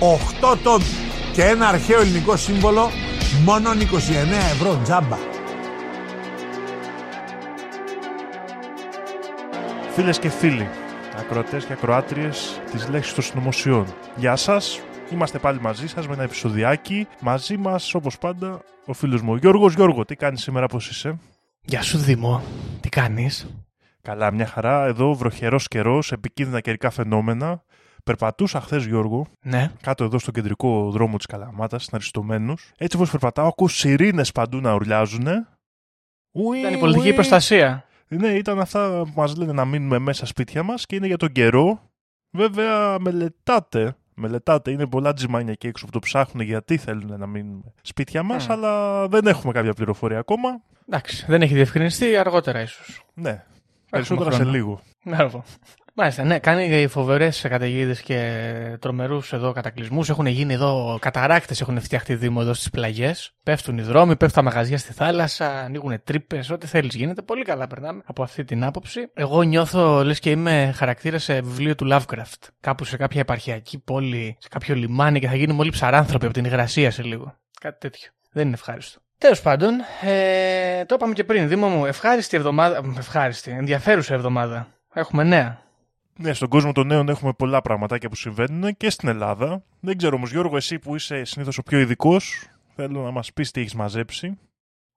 [0.00, 0.84] 8 τόμοι
[1.32, 2.90] και ένα αρχαίο ελληνικό σύμβολο
[3.44, 3.74] μόνο 29
[4.52, 5.16] ευρώ τζάμπα
[9.94, 10.68] Φίλες και φίλοι,
[11.18, 13.86] ακροατές και ακροάτριες της λέξης των συνωμοσιών.
[14.16, 14.80] Γεια σας,
[15.12, 17.06] είμαστε πάλι μαζί σας με ένα επεισοδιάκι.
[17.20, 19.74] Μαζί μας, όπως πάντα, ο φίλος μου ο Γιώργος.
[19.74, 21.18] Γιώργο, τι κάνεις σήμερα, πώς είσαι;
[21.60, 22.42] Γεια σου Δήμο,
[22.80, 23.46] τι κάνεις;
[24.02, 24.84] Καλά, μια χαρά.
[24.84, 27.62] Εδώ βροχερός καιρός, επικίνδυνα καιρικά φαινόμενα.
[28.08, 32.70] Περπατούσα χθες, Γιώργο, Ναι, κάτω εδώ στο κεντρικό δρόμο της Καλαμάτας, στην Αριστομένους.
[32.78, 35.26] Έτσι όπως περπατάω, ακούω σιρήνες παντού να ουρλιάζουν.
[36.58, 37.84] ήταν η πολιτική προστασία.
[38.08, 41.32] Ναι, ήταν αυτά που μας λένε να μείνουμε μέσα σπίτια μας και είναι για τον
[41.32, 41.80] καιρό.
[42.30, 43.96] Βέβαια, μελετάτε.
[44.14, 48.46] Μελετάτε, είναι πολλά τζιμάνια εκεί έξω που το ψάχνουν γιατί θέλουν να μείνουμε σπίτια μας,
[48.46, 48.50] Μμ.
[48.52, 50.48] αλλά δεν έχουμε κάποια πληροφορία ακόμα.
[50.88, 53.04] Εντάξει, δεν έχει διευκρινιστεί αργότερα ίσως.
[53.14, 53.44] Ναι,
[53.90, 54.50] περισσότερα σε χρόνο.
[54.50, 54.80] λίγο.
[55.04, 55.44] Μπράβο.
[56.00, 60.08] Μάλιστα, ναι, κάνει φοβερές καταιγίδες και τρομερούς εδώ κατακλυσμούς.
[60.08, 63.32] Έχουν γίνει εδώ καταράκτες, έχουν φτιαχτεί Δήμο εδώ στις πλαγιές.
[63.42, 67.22] Πέφτουν οι δρόμοι, πέφτουν τα μαγαζιά στη θάλασσα, ανοίγουν τρύπες, ό,τι θέλεις γίνεται.
[67.22, 69.10] Πολύ καλά περνάμε από αυτή την άποψη.
[69.14, 72.48] Εγώ νιώθω λες και είμαι χαρακτήρας σε βιβλίο του Lovecraft.
[72.60, 76.44] Κάπου σε κάποια επαρχιακή πόλη, σε κάποιο λιμάνι και θα γίνουμε όλοι ψαράνθρωποι από την
[76.44, 77.36] υγρασία σε λίγο.
[77.60, 78.10] Κάτι τέτοιο.
[78.32, 79.00] Δεν είναι ευχάριστο.
[79.18, 82.80] Τέλος πάντων, ε, το είπαμε και πριν, Δήμο μου, ευχάριστη εβδομάδα.
[82.98, 84.66] Ευχάριστη, ενδιαφέρουσα εβδομάδα.
[84.94, 85.66] Έχουμε νέα.
[86.20, 89.62] Ναι, στον κόσμο των νέων έχουμε πολλά πραγματάκια που συμβαίνουν και στην Ελλάδα.
[89.80, 93.50] Δεν ξέρω όμως, Γιώργο, εσύ που είσαι συνήθως ο πιο ειδικός, θέλω να μας πεις
[93.50, 94.38] τι έχεις μαζέψει.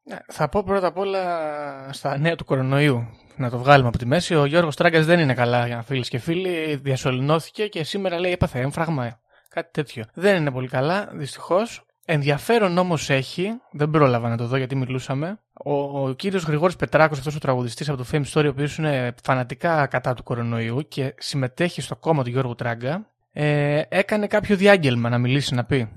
[0.04, 3.08] Ναι, Θα πω πρώτα απ' όλα στα νέα του κορονοϊού.
[3.36, 4.36] Να το βγάλουμε από τη μέση.
[4.36, 6.76] Ο Γιώργος Τράγκας δεν είναι καλά, για φίλε και φίλοι.
[6.76, 9.20] Διασωληνώθηκε και σήμερα λέει έπαθε έμφραγμα.
[9.50, 10.04] Κάτι τέτοιο.
[10.14, 11.86] Δεν είναι πολύ καλά, δυστυχώς.
[12.14, 15.40] Ενδιαφέρον όμως έχει, δεν πρόλαβα να το δω γιατί μιλούσαμε.
[15.54, 19.16] Ο, ο κύριος Γρηγόρης Πετράκος, αυτός ο τραγουδιστής από το Fame Story, ο οποίος είναι
[19.24, 25.10] φανατικά κατά του κορονοϊού και συμμετέχει στο κόμμα του Γιώργου Τράγκα, ε, έκανε κάποιο διάγγελμα
[25.10, 25.90] να μιλήσει, να πει.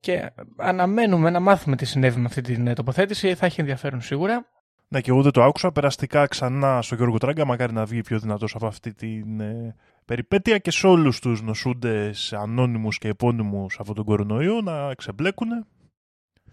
[0.00, 3.34] Και αναμένουμε να μάθουμε τι συνέβη με αυτή την ε, τοποθέτηση.
[3.34, 4.46] Θα έχει ενδιαφέρον σίγουρα.
[4.88, 5.72] Ναι, και εγώ δεν το άκουσα.
[5.72, 7.44] Περαστικά ξανά στο Γιώργο Τράγκα.
[7.44, 12.32] Μακάρι να βγει πιο δυνατός από αυτή την ε, περιπέτεια και σε όλους τους νοσούντες
[12.32, 15.48] ανώνυμους και επώνυμους από τον κορονοϊό να ξεμπλέκουν.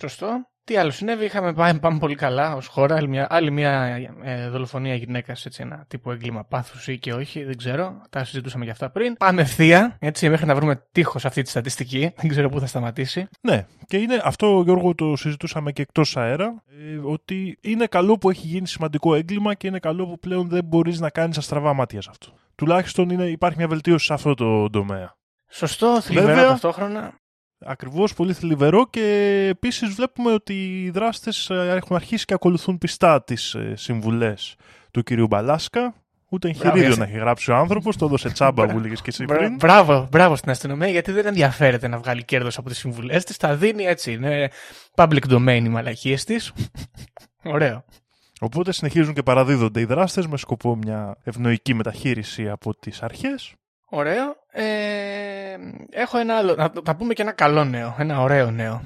[0.01, 0.45] Σωστό.
[0.63, 2.95] Τι άλλο συνέβη, είχαμε πάει, πάμε πολύ καλά ως χώρα.
[2.95, 7.43] Άλλη μια, άλλη μια ε, δολοφονία γυναίκας, έτσι ένα τύπο έγκλημα πάθους ή και όχι,
[7.43, 8.01] δεν ξέρω.
[8.09, 9.17] Τα συζητούσαμε για αυτά πριν.
[9.17, 12.13] Πάμε ευθεία, έτσι, μέχρι να βρούμε τείχος αυτή τη στατιστική.
[12.15, 13.27] Δεν ξέρω πού θα σταματήσει.
[13.41, 16.63] Ναι, και είναι αυτό, Γιώργο, το συζητούσαμε και εκτός αέρα.
[16.67, 20.63] ε, ότι είναι καλό που έχει γίνει σημαντικό έγκλημα και είναι καλό που πλέον δεν
[20.63, 22.33] μπορείς να κάνεις αστραβά μάτια σε αυτό.
[22.61, 25.15] Τουλάχιστον είναι, υπάρχει μια βελτίωση σε αυτό το τομέα.
[25.49, 26.47] Σωστό, θλιβερά Βέβαια.
[26.49, 27.13] ταυτόχρονα.
[27.65, 29.03] Ακριβώς, πολύ θλιβερό και
[29.51, 34.55] επίσης βλέπουμε ότι οι δράστες έχουν αρχίσει και ακολουθούν πιστά τις συμβουλές
[34.91, 35.93] του κυρίου Μπαλάσκα.
[36.29, 39.23] Ούτε εγχειρίδιο Μπράβο, να έχει γράψει ο άνθρωπος, το έδωσε τσάμπα που έλεγε και εσύ
[39.23, 39.55] Μπρα- πριν.
[39.55, 43.37] Μπράβο, μπράβο στην αστυνομία, γιατί δεν ενδιαφέρεται να βγάλει κέρδος από τις συμβουλές της.
[43.37, 44.11] Τα δίνει έτσι.
[44.13, 44.49] Είναι
[44.95, 46.53] public domain οι μαλακίες της.
[47.43, 47.85] Ωραίο.
[48.43, 53.53] Οπότε συνεχίζουν και παραδίδονται οι δράστες με σκοπό μια ευνοϊκή μεταχείριση από τις αρχές.
[53.85, 54.35] Ωραίο.
[54.51, 54.63] Ε,
[55.89, 56.55] έχω ένα άλλο.
[56.55, 57.95] Να, να πούμε και ένα καλό νέο.
[57.97, 58.81] Ένα ωραίο νέο.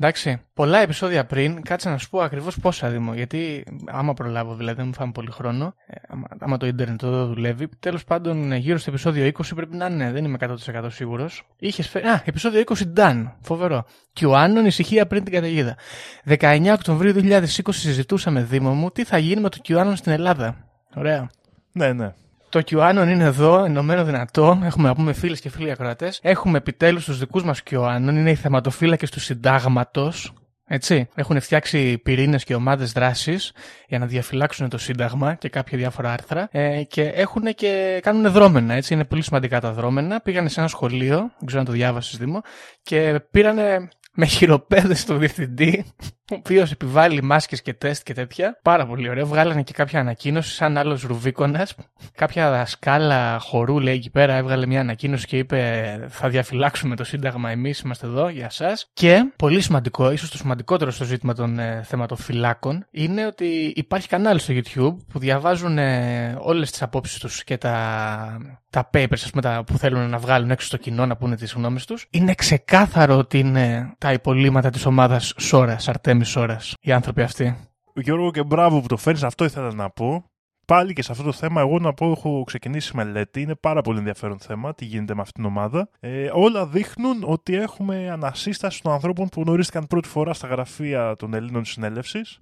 [0.00, 0.40] Εντάξει.
[0.54, 3.14] Πολλά επεισόδια πριν, κάτσε να σου πω ακριβώς πόσα δήμο.
[3.14, 5.74] Γιατί άμα προλάβω, δηλαδή δεν μου φάμε πολύ χρόνο.
[5.86, 7.68] Ε, άμα, άμα το ίντερνετ εδώ δουλεύει.
[7.80, 11.46] Τέλος πάντων, ε, γύρω στο επεισόδιο 20 πρέπει να είναι, δεν είμαι 100% σίγουρος.
[11.58, 12.06] Είχες φέρει.
[12.06, 13.32] Α, επεισόδιο 20 Dan.
[13.40, 13.84] Φοβερό.
[14.12, 15.76] Και ο Άννον ησυχία πριν την καταιγίδα.
[16.24, 20.56] 19 Οκτωβρίου 2020 συζητούσαμε, Δήμο μου, τι θα γίνει με το QAnon στην Ελλάδα.
[20.94, 21.30] Ωραία.
[21.72, 22.12] Ναι, ναι.
[22.48, 24.60] Το QAnon είναι εδώ, ενωμένο δυνατό.
[24.64, 26.18] Έχουμε να πούμε φίλες και φίλοι ακροατές.
[26.22, 28.08] Έχουμε επιτέλους τους δικούς μας QAnon.
[28.08, 30.32] Είναι οι θεματοφύλακες του συντάγματος.
[30.66, 31.08] Έτσι.
[31.14, 33.52] Έχουν φτιάξει πυρήνες και ομάδες δράσης
[33.88, 36.48] για να διαφυλάξουν το Σύνταγμα και κάποια διάφορα άρθρα.
[36.50, 38.74] Ε, και έχουν και κάνουν δρόμενα.
[38.74, 38.94] Έτσι.
[38.94, 40.20] Είναι πολύ σημαντικά τα δρόμενα.
[40.20, 42.40] Πήγανε σε ένα σχολείο, δεν ξέρω αν το διάβασες Δήμο,
[42.82, 45.84] και πήρανε με χειροπέδες στο διευθυντή,
[46.30, 48.58] ο οποίος επιβάλλει μάσκες και τεστ και τέτοια.
[48.62, 49.26] Πάρα πολύ ωραίο.
[49.26, 51.74] Βγάλανε και κάποια ανακοίνωση, σαν άλλος Ρουβίκονας.
[52.14, 57.50] Κάποια δασκάλα χορού, λέει εκεί πέρα, έβγαλε μια ανακοίνωση και είπε: Θα διαφυλάξουμε το Σύνταγμα,
[57.50, 58.78] εμείς είμαστε εδώ για εσά.
[58.92, 64.40] Και πολύ σημαντικό, ίσως το σημαντικότερο στο ζήτημα των ε, θεματοφυλάκων, είναι ότι υπάρχει κανάλι
[64.40, 68.38] στο YouTube που διαβάζουν ε, όλες τις απόψεις τους και τα,
[68.70, 71.52] τα papers ας πούμε, τα που θέλουν να βγάλουν έξω στο κοινό να πούνε τις
[71.52, 72.06] γνώμες τους.
[72.10, 75.78] Είναι ξεκάθαρο ότι είναι τα υπολείμματα της ομάδας Σόρα,
[76.18, 77.56] Αρτέμι Σόρα, οι άνθρωποι αυτοί.
[77.94, 80.24] Γιώργο και μπράβο που το φέρνεις, αυτό ήθελα να πω.
[80.66, 83.40] Πάλι και σε αυτό το θέμα, εγώ να πω, έχω ξεκινήσει μελέτη.
[83.40, 85.88] Είναι πάρα πολύ ενδιαφέρον θέμα τι γίνεται με αυτήν την ομάδα.
[86.00, 91.34] Ε, όλα δείχνουν ότι έχουμε ανασύσταση των ανθρώπων που γνωρίστηκαν πρώτη φορά στα γραφεία των
[91.34, 92.40] Ελλήνων συνέλευσης.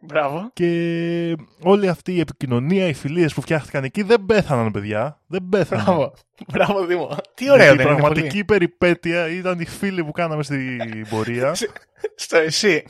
[0.00, 0.50] Μπράβο.
[0.52, 5.20] Και όλη αυτή η επικοινωνία, οι φιλίες που φτιάχτηκαν εκεί δεν πέθαναν, παιδιά.
[5.26, 5.84] Δεν πέθαναν.
[5.84, 6.12] Μπράβο.
[6.52, 7.16] Μπράβο, Δήμο.
[7.34, 7.98] Τι ωραίο Γιατί δεν Η είναι.
[8.00, 8.44] πραγματική πολύ.
[8.44, 11.54] περιπέτεια ήταν οι φίλοι που κάναμε στην πορεία
[12.14, 12.84] Στο εσύ.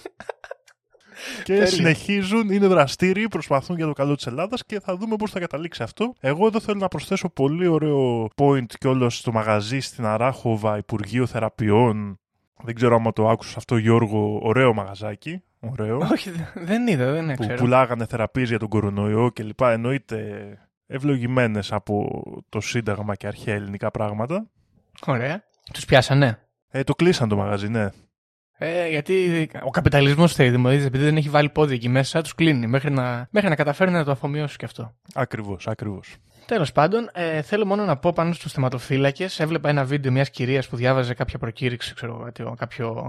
[1.44, 1.66] και Τέλεια.
[1.66, 5.82] συνεχίζουν, είναι δραστήριοι, προσπαθούν για το καλό της Ελλάδας και θα δούμε πώς θα καταλήξει
[5.82, 6.12] αυτό.
[6.20, 12.20] Εγώ εδώ θέλω να προσθέσω πολύ ωραίο point κιόλας στο μαγαζί στην Αράχοβα, Υπουργείο Θεραπείων.
[12.62, 14.38] Δεν ξέρω άμα το άκουσα αυτό, Γιώργο.
[14.42, 15.42] Ωραίο μαγαζάκι.
[15.60, 15.98] Ωραίο.
[16.12, 17.54] Όχι, δεν είδα, δεν που ξέρω.
[17.56, 19.60] πουλάγανε θεραπείες για τον κορονοϊό κλπ.
[19.60, 20.48] Εννοείται
[20.86, 24.46] ευλογημένες από το Σύνταγμα και αρχαία ελληνικά πράγματα.
[25.06, 25.44] Ωραία.
[25.72, 26.38] Τους πιάσανε;
[26.70, 27.88] Ε, το κλείσαν το μαγαζί, ναι.
[28.58, 32.66] Ε, γιατί ο καπιταλισμός θέλει δημοτήσει, επειδή δεν έχει βάλει πόδι εκεί μέσα, τους κλείνει
[32.66, 34.94] μέχρι να, μέχρι να καταφέρει να το αφομοιώσει και αυτό.
[35.14, 36.16] Ακριβώς, ακριβώς.
[36.46, 39.40] Τέλος πάντων, ε, θέλω μόνο να πω πάνω στους θεματοφύλακες.
[39.40, 43.04] Έβλεπα ένα βίντεο μιας κυρίας που διάβαζε κάποια προκήρυξη, ξέρω, κάτι- κάποιο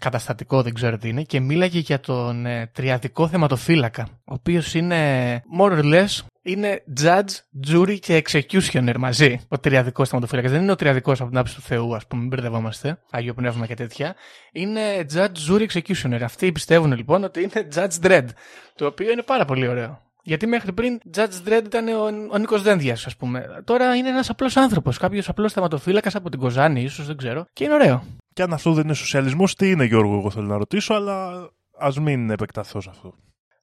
[0.00, 4.06] καταστατικό, δεν ξέρω τι είναι, και μίλαγε για τον ε, τριαδικό θεματοφύλακα.
[4.12, 7.30] Ο οποίος είναι more or less είναι judge,
[7.70, 9.40] jury και executioner μαζί.
[9.48, 10.50] Ο τριαδικός θεματοφύλακας.
[10.50, 12.98] Δεν είναι ο τριαδικός από την άποψη του Θεού, ας πούμε, μην μπερδευόμαστε.
[13.10, 14.14] Άγιο πνεύμα και τέτοια.
[14.52, 14.80] Είναι
[15.14, 16.20] judge, jury, executioner.
[16.22, 18.26] Αυτοί πιστεύουν λοιπόν ότι είναι judge dread.
[18.74, 20.00] Το οποίο είναι πάρα πολύ ωραίο.
[20.22, 23.62] Γιατί μέχρι πριν Judge Dredd ήταν ο, ο Νίκος Δένδιας, ας πούμε.
[23.64, 24.98] Τώρα είναι ένας απλός άνθρωπος.
[24.98, 27.46] Κάποιος απλός θεματοφύλακας από την Κοζάνη, ίσως δεν ξέρω.
[27.52, 28.04] Και είναι ωραίο.
[28.32, 31.48] Και αν αυτό δεν είναι σοσιαλισμός, τι είναι, Γιώργο, εγώ θέλω να ρωτήσω, αλλά
[31.78, 33.14] ας μην επεκταθώ σε αυτό.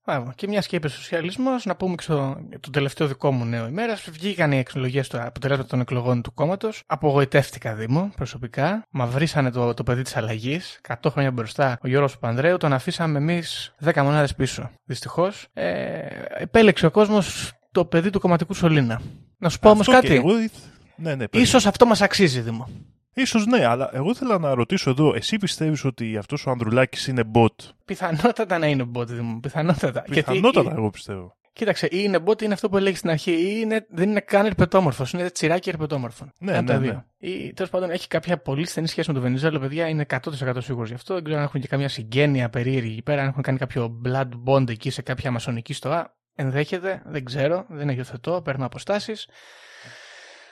[0.09, 0.31] Μπράβο.
[0.35, 4.09] Και μιας και είπες σοσιαλισμός, να πούμε και στο, το τελευταίο δικό μου νέο ημέρας.
[4.11, 6.83] Βγήκαν οι εκλογέ, το αποτελέσματα των εκλογών του κόμματος.
[6.85, 8.83] Απογοητεύτηκα Δήμο προσωπικά.
[8.89, 10.79] Μαυρίσανε το, το παιδί της αλλαγής.
[10.87, 12.57] 100 χρόνια μπροστά ο Γιώργο Παπανδρέου.
[12.57, 14.71] Τον αφήσαμε εμείς 10 μονάδες πίσω.
[14.85, 15.47] Δυστυχώς.
[15.53, 15.99] Ε,
[16.37, 19.01] επέλεξε ο κόσμος το παιδί του κομματικού σωλήνα.
[19.37, 20.07] Να σου πω όμως Αυτό κάτι.
[20.07, 20.53] και εγώ ήθ-
[20.95, 21.43] Ναι, ναι, παιδί.
[21.43, 22.69] Ίσως αυτό μας αξίζει, Δήμο.
[23.13, 27.23] Ίσως ναι, αλλά εγώ ήθελα να ρωτήσω εδώ, εσύ πιστεύεις ότι αυτός ο Ανδρουλάκης είναι
[27.33, 29.39] bot; Πιθανότατα να είναι bot, Δήμο.
[29.39, 30.01] Πιθανότατα.
[30.01, 31.37] Πιθανότατα, Γιατί- εγώ πιστεύω.
[31.53, 34.19] Κοίταξε, ή είναι bot ή είναι αυτό που έλεγες στην αρχή, ή είναι, δεν είναι
[34.19, 35.11] καν ερπετόμορφος.
[35.13, 36.31] Είναι τσιράκι ερπετόμορφο.
[36.39, 37.05] Ναι, Ένα από τα ναι, δύο.
[37.17, 40.89] Ή τέλος πάντων έχει κάποια πολύ στενή σχέση με τον Βενιζέλο, παιδιά, είναι 100% σίγουρος
[40.89, 41.13] γι' αυτό.
[41.13, 44.29] Δεν ξέρω αν έχουν και καμία συγγένεια περίεργη εκεί πέρα, αν έχουν κάνει κάποιο blood
[44.45, 46.17] bond εκεί σε κάποια μασονική στοά.
[46.35, 49.27] Ενδέχεται, δεν ξέρω, δεν υιοθετώ, παίρνω αποστάσεις.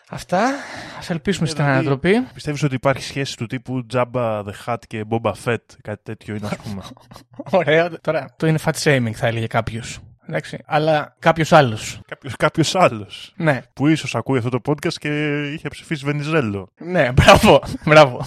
[0.10, 0.44] Αυτά.
[0.48, 0.54] Α
[1.08, 2.28] ελπίσουμε στην δηλαδή- ανατροπή.
[2.34, 6.48] Πιστεύεις ότι υπάρχει σχέση του τύπου Jabba the Hutt και Boba Fett, κάτι τέτοιο είναι
[6.48, 6.82] ας πούμε;
[7.60, 8.00] Ωραίο.
[8.02, 10.00] Τώρα, το είναι fat shaming, θα έλεγε κάποιος.
[10.30, 10.58] Εντάξει.
[10.66, 12.00] Αλλά κάποιος άλλος.
[12.08, 16.70] κάποιος, κάποιος άλλος Ναι, που ίσως ακούει αυτό το podcast και είχε ψηφίσει Βενιζέλο.
[16.80, 17.62] ναι, μπράβο.
[17.86, 18.26] μπράβο.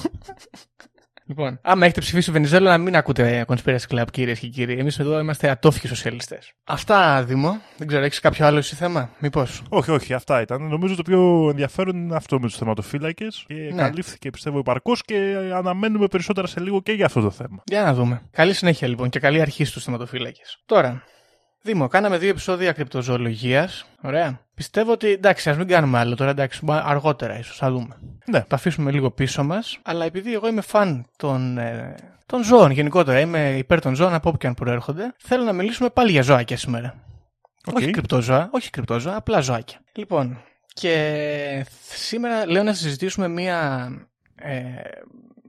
[1.31, 4.79] Λοιπόν, άμα έχετε ψηφίσει Βενιζέλο, να μην ακούτε Conspiracy Club, κυρίες και κύριοι.
[4.79, 6.53] Εμείς εδώ είμαστε ατόφικοι σοσιαλιστές.
[6.65, 7.61] Αυτά, Δήμο.
[7.77, 10.63] Δεν ξέρω, έχεις κάποιο άλλο εσύ θέμα, μήπως; Όχι, όχι, αυτά ήταν.
[10.69, 13.83] Νομίζω το πιο ενδιαφέρον είναι αυτό με τους θεματοφύλακες και Ναι.
[13.83, 17.63] καλύφθηκε πιστεύω επαρκώς και αναμένουμε περισσότερα σε λίγο και για αυτό το θέμα.
[17.65, 18.23] Για να δούμε.
[18.31, 20.63] Καλή συνέχεια λοιπόν και καλή αρχή στους θεματοφύλακες.
[20.67, 21.03] Τώρα,
[21.63, 23.85] Δήμο, κάναμε δύο επεισόδια κρυπτοζωολογίας.
[24.03, 24.41] Ωραία.
[24.55, 27.97] Πιστεύω ότι εντάξει, ας μην κάνουμε άλλο τώρα, εντάξει, μπα- αργότερα ίσως, θα δούμε.
[28.27, 28.41] Ναι.
[28.41, 29.79] Το αφήσουμε λίγο πίσω μας.
[29.83, 31.95] Αλλά επειδή εγώ είμαι φαν των, ε,
[32.27, 35.89] των ζώων γενικότερα, είμαι υπέρ των ζώων από όπου και αν προέρχονται, θέλω να μιλήσουμε
[35.91, 36.95] πάλι για ζωάκια σήμερα.
[37.67, 37.77] Οκ.
[37.77, 39.79] Όχι κρυπτόζωα, όχι κρυπτόζωα, απλά ζωάκια.
[39.93, 43.89] Λοιπόν, και σήμερα λέω να συζητήσουμε μία,
[44.35, 44.57] ε,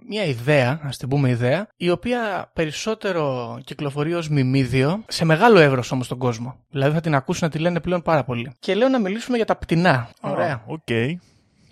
[0.07, 5.91] μία ιδέα, ας την πούμε ιδέα, η οποία περισσότερο κυκλοφορεί ως μιμίδιο, σε μεγάλο εύρος
[5.91, 6.55] όμως στον κόσμο.
[6.69, 8.51] Δηλαδή θα την ακούσουν να τη λένε πλέον πάρα πολύ.
[8.59, 10.09] Και λέω να μιλήσουμε για τα πτηνά.
[10.21, 10.53] Ωραία.
[10.53, 10.87] Α, Οκ.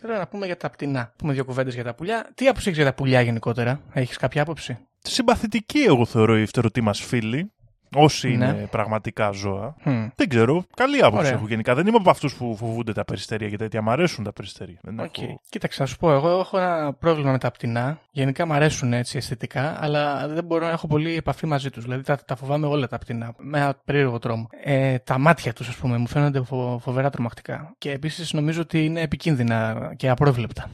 [0.01, 1.13] Θέλω να πούμε για τα πτηνά.
[1.17, 2.29] Πούμε δύο κουβέντες για τα πουλιά.
[2.35, 6.81] Τι άποψη έχεις για τα πουλιά γενικότερα, έχεις κάποια άποψη; Συμπαθητική εγώ θεωρώ η φτερωτή
[6.81, 7.51] μας φίλη.
[7.95, 8.45] Όσοι Ναι.
[8.45, 9.75] είναι πραγματικά ζώα.
[9.85, 10.07] Χμ.
[10.15, 10.63] Δεν ξέρω.
[10.75, 11.31] Καλή άποψη Ωραία.
[11.31, 11.75] έχω γενικά.
[11.75, 13.81] Δεν είμαι από αυτούς που φοβούνται τα περιστέρια και τέτοια.
[13.81, 14.77] Μ' αρέσουν τα περιστέρια.
[14.81, 15.17] Δεν Οκ.
[15.17, 17.99] έχω- Κοίταξε, να σου πω, εγώ έχω ένα πρόβλημα με τα πτηνά.
[18.11, 21.83] Γενικά μου αρέσουν έτσι αισθητικά, αλλά δεν μπορώ να έχω πολύ επαφή μαζί τους.
[21.83, 23.33] Δηλαδή τα, τα φοβάμαι όλα τα πτηνά.
[23.37, 24.47] Με ένα περίεργο τρόμο.
[24.63, 27.73] Ε, τα μάτια τους, ας πούμε, μου φαίνονται φο- φοβερά τρομακτικά.
[27.77, 30.69] Και επίσης νομίζω ότι είναι επικίνδυνα και απρόβλεπτα.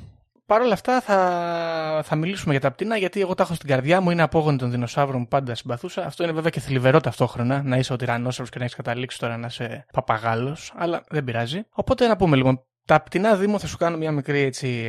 [0.45, 4.01] Παρ' όλα αυτά θα, θα μιλήσουμε για τα πτηνά, γιατί εγώ τα έχω στην καρδιά
[4.01, 4.11] μου.
[4.11, 6.05] Είναι απόγονοι των δεινοσαύρων που πάντα συμπαθούσα.
[6.05, 9.37] Αυτό είναι βέβαια και θλιβερό ταυτόχρονα, να είσαι ο τυρανόσαυρο και να έχεις καταλήξει τώρα
[9.37, 11.63] να είσαι παπαγάλος, αλλά δεν πειράζει.
[11.69, 14.83] Οπότε να πούμε λοιπόν, τα πτηνά Δήμο θα σου κάνω μια μικρή έτσι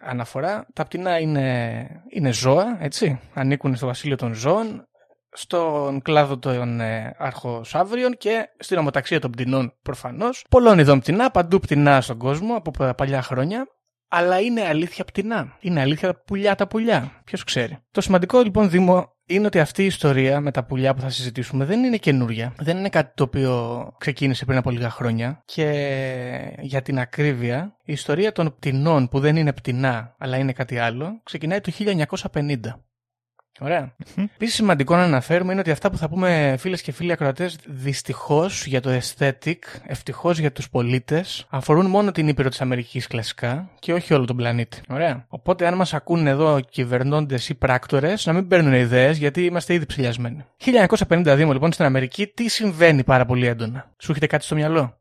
[0.00, 0.66] αναφορά.
[0.72, 3.20] Τα πτηνά είναι, είναι ζώα, έτσι.
[3.34, 4.84] Ανήκουν στο βασίλειο των ζώων
[5.32, 10.44] στον κλάδο των ε, αρχοσαύριων και στην ομοταξία των πτηνών προφανώς.
[10.50, 13.66] Πολλών ειδών πτηνά, παντού πτηνά στον κόσμο από παλιά χρόνια.
[14.12, 15.56] Αλλά είναι αλήθεια πτηνά.
[15.60, 17.20] Είναι αλήθεια τα πουλιά τα πουλιά.
[17.24, 17.78] Ποιος ξέρει.
[17.90, 21.64] Το σημαντικό λοιπόν, Δήμο, είναι ότι αυτή η ιστορία με τα πουλιά που θα συζητήσουμε
[21.64, 22.52] δεν είναι καινούρια.
[22.58, 25.42] Δεν είναι κάτι το οποίο ξεκίνησε πριν από λίγα χρόνια.
[25.44, 25.66] Και
[26.60, 31.20] για την ακρίβεια, η ιστορία των πτηνών που δεν είναι πτηνά αλλά είναι κάτι άλλο
[31.22, 31.72] ξεκινάει το
[32.32, 32.56] 1950.
[33.60, 33.94] Ωραία.
[34.16, 38.66] Επίσης, σημαντικό να αναφέρουμε είναι ότι αυτά που θα πούμε φίλες και φίλοι ακροατές, δυστυχώς
[38.66, 43.92] για το aesthetic, ευτυχώς για τους πολίτες, αφορούν μόνο την ήπειρο της Αμερικής κλασικά και
[43.92, 44.80] όχι όλο τον πλανήτη.
[44.88, 45.24] Ωραία.
[45.28, 49.86] Οπότε, αν μας ακούν εδώ κυβερνώντες ή πράκτορες, να μην παίρνουν ιδέες γιατί είμαστε ήδη
[49.86, 50.44] ψηλιασμένοι.
[50.56, 54.96] 1952 λοιπόν στην Αμερική, τι συμβαίνει πάρα πολύ έντονα; Σου έχετε κάτι στο μυαλό;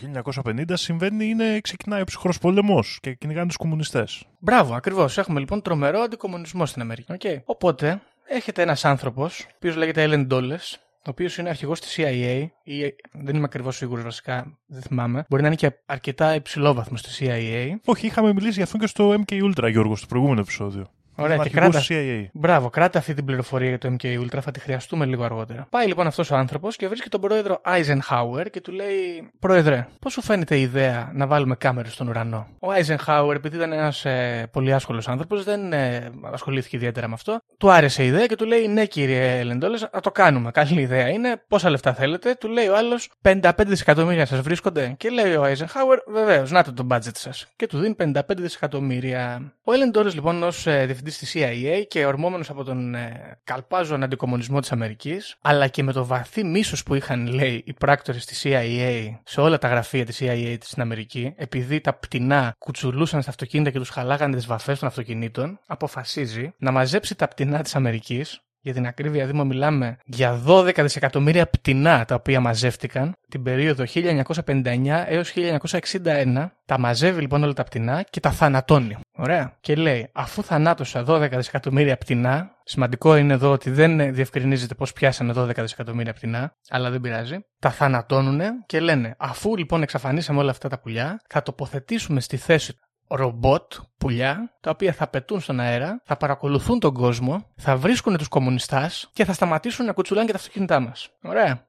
[0.46, 4.24] 1950 συμβαίνει είναι ξεκινάει ο ψυχρός πόλεμο και κυνηγάνε τους κομμουνιστές.
[4.39, 5.18] Μπράβο, ακριβώς.
[5.18, 7.13] Έχουμε λοιπόν τρομερό αντικομουνισμό στην Αμερική.
[7.20, 7.38] Okay.
[7.46, 12.48] Οπότε, έχετε ένας άνθρωπος, ο οποίος λέγεται Ellen Dulles, ο οποίος είναι αρχηγός της CIA,
[12.63, 12.81] ή
[13.12, 15.25] δεν είμαι ακριβώς σίγουρος βασικά, δεν θυμάμαι.
[15.29, 17.75] Μπορεί να είναι και αρκετά υψηλόβαθμος στη CIA.
[17.86, 20.89] Όχι, είχαμε μιλήσει για αυτό και στο MK Ultra, Γιώργος, στο προηγούμενο επεισόδιο.
[21.20, 21.82] Ωραία, και κράτα...
[21.90, 22.26] CIA.
[22.34, 25.68] Μπράβο, κράτα αυτή την πληροφορία για το MK Ultra, θα τη χρειαστούμε λίγο αργότερα.
[25.70, 30.14] Πάει λοιπόν αυτός ο άνθρωπος και βρίσκει τον πρόεδρο Eisenhower και του λέει: Πρόεδρε, πώς
[30.14, 34.48] σου φαίνεται η ιδέα να βάλουμε κάμερες στον ουρανό; Ο Eisenhower, επειδή ήταν ένας ε,
[34.52, 37.42] πολύ άσχολος άνθρωπος, δεν ε, ασχολήθηκε ιδιαίτερα με αυτό.
[37.58, 40.52] Του άρεσε η ιδέα και του λέει: Ναι, κύριε Λεντόλες, να το κάνουμε.
[40.52, 41.42] Καλή ιδέα είναι.
[41.48, 44.94] Πόσα λεφτά θέλετε; Του λέει ο άλλος: 55 δισεκατομμύρια σας βρίσκονται.
[44.98, 47.48] Και λέει ο Eisenhower: Βεβαίως, να το το budget σας.
[47.56, 49.54] Και του δίνει 55 δισεκατομμύρια.
[49.64, 54.60] Ο Ellen λοιπόν ως ε, διευθυντής στη CIA και ορμόμενος από τον ε, καλπάζον αντικομονισμό
[54.60, 59.20] της Αμερικής, αλλά και με το βαθύ μίσος που είχαν, λέει, οι πράκτορες της CIA
[59.24, 63.80] σε όλα τα γραφεία της CIA στην Αμερική, επειδή τα πτηνά κουτσουλούσαν στα αυτοκίνητα και
[63.80, 68.88] τους χαλάγανε τις βαφές των αυτοκινήτων, αποφασίζει να μαζέψει τα πτηνά της Αμερικής για την
[68.88, 75.34] ακρίβεια Δήμο μιλάμε για 12 δισεκατομμύρια πτηνά τα οποία μαζεύτηκαν την περίοδο 1959 έως
[75.70, 76.50] 1961.
[76.66, 78.98] Τα μαζεύει λοιπόν όλα τα πτηνά και τα θανατώνει.
[79.12, 79.58] Ωραία.
[79.60, 85.34] Και λέει, αφού θανάτωσα 12 δισεκατομμύρια πτηνά, σημαντικό είναι εδώ ότι δεν διευκρινίζεται πώς πιάσανε
[85.36, 87.38] 12 δισεκατομμύρια πτηνά, αλλά δεν πειράζει.
[87.60, 92.80] Τα θανατώνουν και λένε, αφού λοιπόν εξαφανίσαμε όλα αυτά τα πουλιά, θα τοποθετήσουμε στη θέση
[93.10, 98.28] ρομπότ, πουλιά, τα οποία θα πετούν στον αέρα, θα παρακολουθούν τον κόσμο, θα βρίσκουν τους
[98.28, 101.10] κομμουνιστάς και θα σταματήσουν να κουτσουλάνε και τα αυτοκίνητά μας.
[101.22, 101.68] Ωραία.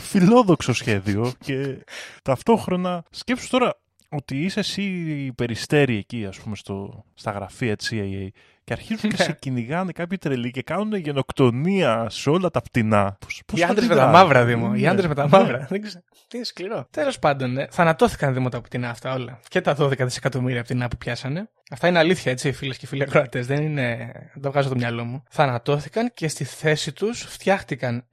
[0.00, 1.84] Φιλόδοξο σχέδιο και
[2.22, 3.74] ταυτόχρονα σκέψου τώρα
[4.08, 8.28] ότι είσαι εσύ περιστέρη εκεί, ας πούμε, στο, στα γραφεία της CIA
[8.68, 13.16] και αρχίζουν και σε κυνηγάνε κάποιοι τρελοί και κάνουν γενοκτονία σε όλα τα πτηνά.
[13.20, 14.72] Πώς, πώς οι άντρες με τα μαύρα, Δήμο.
[14.76, 14.88] Οι ναι.
[14.88, 15.66] άντρες με τα μαύρα.
[15.70, 16.04] Δεν ξέρω.
[16.28, 16.86] Τι είναι σκληρό.
[16.90, 17.66] Τέλος πάντων, ναι.
[17.70, 19.40] θανατώθηκαν Δήμο τα πτηνά αυτά όλα.
[19.48, 21.48] Και τα 12 δισεκατομμύρια πτηνά που πιάσανε.
[21.70, 23.46] Αυτά είναι αλήθεια, έτσι, φίλες και φίλοι ακροατές.
[23.46, 24.12] Δεν είναι.
[24.32, 25.22] Δεν το βγάζω το μυαλό μου.
[25.30, 28.04] Θανατώθηκαν και στη θέση τους φτιάχτηκαν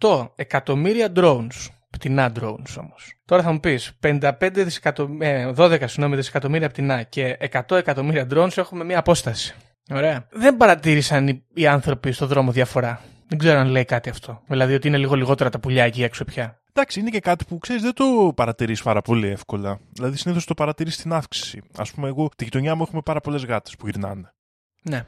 [0.00, 1.68] 100 εκατομμύρια drones.
[1.90, 3.14] Πτηνά drones όμως.
[3.24, 8.84] Τώρα θα μου πεις 55 δισεκατομμύρια, 12 συγγνώμη, δισεκατομμύρια πτηνά και 100 εκατομμύρια drones έχουμε
[8.84, 9.54] μία απόσταση.
[9.90, 10.26] Ωραία.
[10.30, 13.00] Δεν παρατήρησαν οι, οι άνθρωποι στον δρόμο διαφορά.
[13.28, 14.42] Δεν ξέρω αν λέει κάτι αυτό.
[14.46, 16.62] Δηλαδή ότι είναι λίγο λιγότερα τα πουλιά εκεί έξω πια.
[16.74, 19.80] Εντάξει, είναι και κάτι που ξέρεις, δεν το παρατηρείς πάρα πολύ εύκολα.
[19.92, 21.62] Δηλαδή, συνήθως το παρατηρείς στην αύξηση.
[21.76, 24.32] Α πούμε, εγώ, τη γειτονιά μου έχουμε πάρα πολλές γάτες που γυρνάνε.
[24.82, 25.04] Ναι.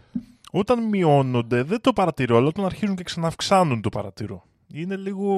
[0.50, 4.44] Όταν μειώνονται, δεν το παρατηρώ, αλλά όταν αρχίζουν και ξαναυξάνουν, το παρατηρώ.
[4.72, 5.28] Είναι λίγο.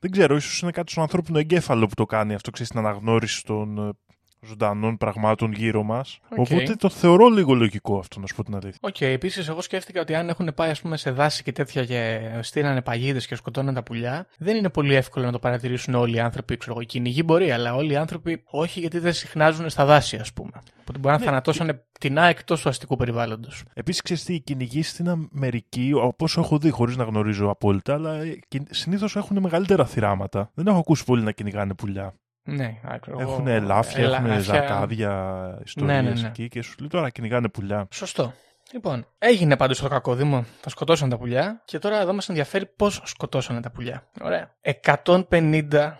[0.00, 3.44] Δεν ξέρω, ίσως είναι κάτι στον ανθρώπινο εγκέφαλο που το κάνει αυτό, ξέρεις, την αναγνώριση
[3.44, 3.90] των ε,
[4.46, 6.18] ζωντανών πραγμάτων γύρω μας.
[6.30, 6.36] Okay.
[6.36, 8.78] Οπότε το θεωρώ λίγο λογικό αυτό, να σου πω την αλήθεια.
[8.80, 9.04] OK, okay.
[9.04, 12.82] επίσης, εγώ σκέφτηκα ότι αν έχουν πάει ας πούμε, σε δάση και τέτοια και στείλανε
[12.82, 16.56] παγίδες και σκοτώναν τα πουλιά, δεν είναι πολύ εύκολο να το παρατηρήσουν όλοι οι άνθρωποι.
[16.56, 20.32] Ξέρω, οι κυνηγοί μπορεί, αλλά όλοι οι άνθρωποι όχι, γιατί δεν συχνάζουν στα δάση, ας
[20.32, 20.50] πούμε.
[20.80, 21.74] Οπότε μπορεί να ναι, θανατώσουν και...
[21.92, 23.62] πτηνά εκτός του αστικού περιβάλλοντος.
[23.74, 28.18] Επίσης, ξέρεις τι, οι κυνηγοί στην Αμερική, όπω έχω δει χωρίς να γνωρίζω απόλυτα, αλλά
[28.70, 30.50] συνήθως έχουν μεγαλύτερα θυράματα.
[30.54, 32.14] Δεν έχω ακούσει πολύ να κυνηγάνε πουλιά.
[32.44, 32.80] Ναι,
[33.18, 34.16] Έχουν ελάφια, Ελα...
[34.16, 36.26] έχουν ζακάδια, ιστορίες ναι, ναι, ναι.
[36.26, 37.88] εκεί και σου λέει τώρα κυνηγάνε πουλιά.
[37.90, 38.32] Σωστό.
[38.72, 40.44] Λοιπόν, έγινε πάντως το κακό δήμο.
[40.60, 44.06] Θα σκοτώσαν τα πουλιά και τώρα εδώ μας ενδιαφέρει πώς σκοτώσαν τα πουλιά.
[44.22, 44.54] Ωραία.
[45.04, 45.92] 150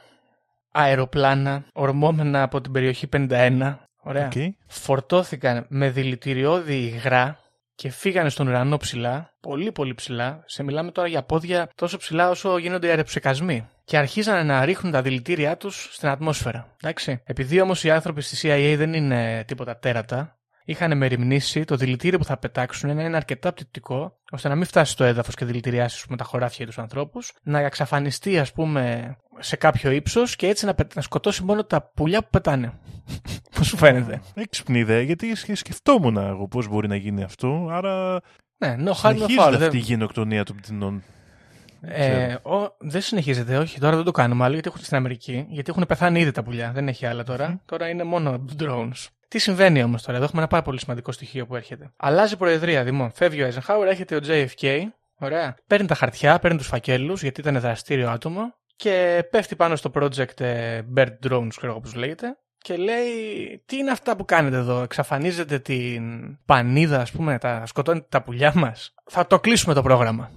[0.73, 3.77] αεροπλάνα ορμόμενα από την περιοχή 51.
[4.03, 4.29] Ωραία.
[4.35, 4.49] Okay.
[4.67, 7.39] Φορτώθηκαν με δηλητηριώδη υγρά
[7.75, 10.43] και φύγανε στον ουρανό ψηλά, πολύ πολύ ψηλά.
[10.47, 14.93] Σε μιλάμε τώρα για πόδια τόσο ψηλά όσο γίνονται οι αεροψεκασμοί και αρχίζανε να ρίχνουν
[14.93, 16.77] τα δηλητήριά τους στην ατμόσφαιρα.
[16.83, 17.23] Εντάξει.
[17.25, 22.25] Επειδή όμως οι άνθρωποι στη CIA δεν είναι τίποτα τέρατα, είχαν μεριμνήσει το δηλητήριο που
[22.25, 26.05] θα πετάξουν να είναι αρκετά πτυτικό, ώστε να μην φτάσει στο έδαφος και δηλητηριάσεις ας
[26.05, 30.75] πούμε, τα χωράφια τους ανθρώπους, να εξαφανιστεί, ας πούμε, σε κάποιο ύψος και έτσι να,
[30.75, 32.73] πε- να σκοτώσει μόνο τα πουλιά που πετάνε.
[33.63, 34.23] Πώς σου φαίνεται.
[34.35, 37.69] Έξυπνη ιδέα, γιατί σκε- σκεφτόμουν εγώ πώς μπορεί να γίνει αυτό.
[37.71, 38.21] Άρα
[38.59, 39.53] Ναι, no harm, no συνεχίζεται foul.
[39.53, 41.03] αυτή Δεν- η γενοκτονία των πτηνών.
[41.81, 43.81] Ε, ο, δεν συνεχίζεται, όχι.
[43.81, 45.47] Τώρα δεν το κάνουμε άλλο γιατί έχουν στην Αμερική.
[45.49, 46.71] Γιατί έχουν πεθάνει ήδη τα πουλιά.
[46.75, 47.61] Δεν έχει άλλα τώρα.
[47.67, 49.07] Τώρα είναι μόνο drones.
[49.29, 51.93] Τι συμβαίνει όμως τώρα, εδώ έχουμε ένα πάρα πολύ σημαντικό στοιχείο που έρχεται.
[51.97, 53.11] Αλλάζει η προεδρία, Δημών.
[53.15, 54.81] Φεύγει ο Eisenhower, έρχεται ο JFK.
[55.19, 55.55] Ωραία.
[55.67, 58.55] Παίρνει τα χαρτιά, παίρνει τους φακέλους, γιατί ήταν δραστήριο άτομο.
[58.77, 62.37] Και πέφτει πάνω στο project ε, Bird Drones, ξέρω εγώ πώς λέγεται.
[62.63, 66.03] Και λέει, τι είναι αυτά που κάνετε εδώ, εξαφανίζετε την
[66.45, 70.31] πανίδα, ας πούμε, τα σκοτώνετε τα πουλιά μας; Θα το κλείσουμε το πρόγραμμα.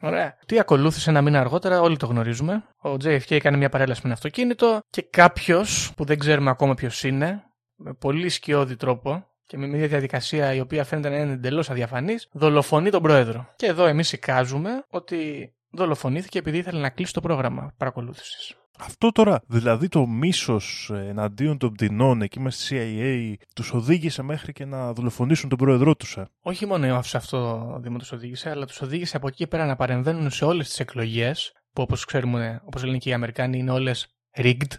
[0.00, 0.38] Ωραία.
[0.46, 2.64] Τι ακολούθησε ένα μήνα αργότερα, όλοι το γνωρίζουμε.
[2.82, 7.02] Ο JFK έκανε μια παρέλαση με ένα αυτοκίνητο και κάποιος που δεν ξέρουμε ακόμα ποιος
[7.02, 7.42] είναι,
[7.76, 12.28] με πολύ σκιώδη τρόπο και με μια διαδικασία η οποία φαίνεται να είναι εντελώς αδιαφανής,
[12.32, 13.48] δολοφονεί τον πρόεδρο.
[13.56, 18.56] Και εδώ εμείς εικάζουμε ότι δολοφονήθηκε επειδή ήθελε να κλείσει το πρόγραμμα παρακολούθησης.
[18.80, 24.52] Αυτό τώρα, δηλαδή το μίσος εναντίον των πτηνών εκεί με στη CIA, τους οδήγησε μέχρι
[24.52, 26.16] και να δολοφονήσουν τον πρόεδρό τους.
[26.16, 29.66] Ε; Όχι μόνο σε αυτό Δήμο τους οδήγησε, αλλά τους οδήγησε από εκεί και πέρα
[29.66, 33.70] να παρεμβαίνουν σε όλες τις εκλογές, που όπως ξέρουμε, όπως λένε και οι Αμερικάνοι, είναι
[33.70, 34.72] όλες rigged,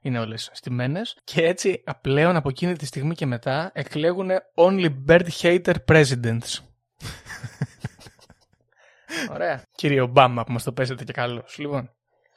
[0.00, 1.16] είναι όλες στημένες.
[1.24, 6.58] Και έτσι πλέον από εκείνη τη στιγμή και μετά εκλέγουν only bird hater presidents.
[9.34, 9.62] Ωραία.
[9.76, 11.58] Κύριε Ομπάμα που μας το παίζετε και καλώς.
[11.58, 11.90] Λοιπόν,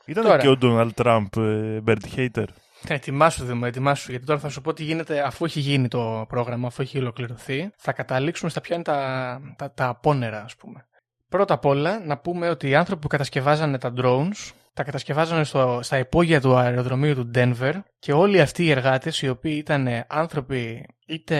[0.07, 0.37] Ήταν Τώρα.
[0.37, 2.45] και ο Ντόναλτ Τραμπ ε, Bird Hater.
[2.87, 4.11] ετοιμάσου Δήμο, ετοιμάσου.
[4.11, 7.69] Γιατί τώρα θα σου πω τι γίνεται αφού έχει γίνει το πρόγραμμα, αφού έχει ολοκληρωθεί.
[7.77, 10.85] Θα καταλήξουμε στα ποια είναι τα, τα, τα απόνερα, ας πούμε.
[11.29, 15.79] Πρώτα απ' όλα, να πούμε ότι οι άνθρωποι που κατασκευάζανε τα drones τα κατασκευάζανε στο,
[15.83, 20.85] στα υπόγεια του αεροδρομίου του Denver και όλοι αυτοί οι εργάτες οι οποίοι ήταν άνθρωποι
[21.07, 21.37] είτε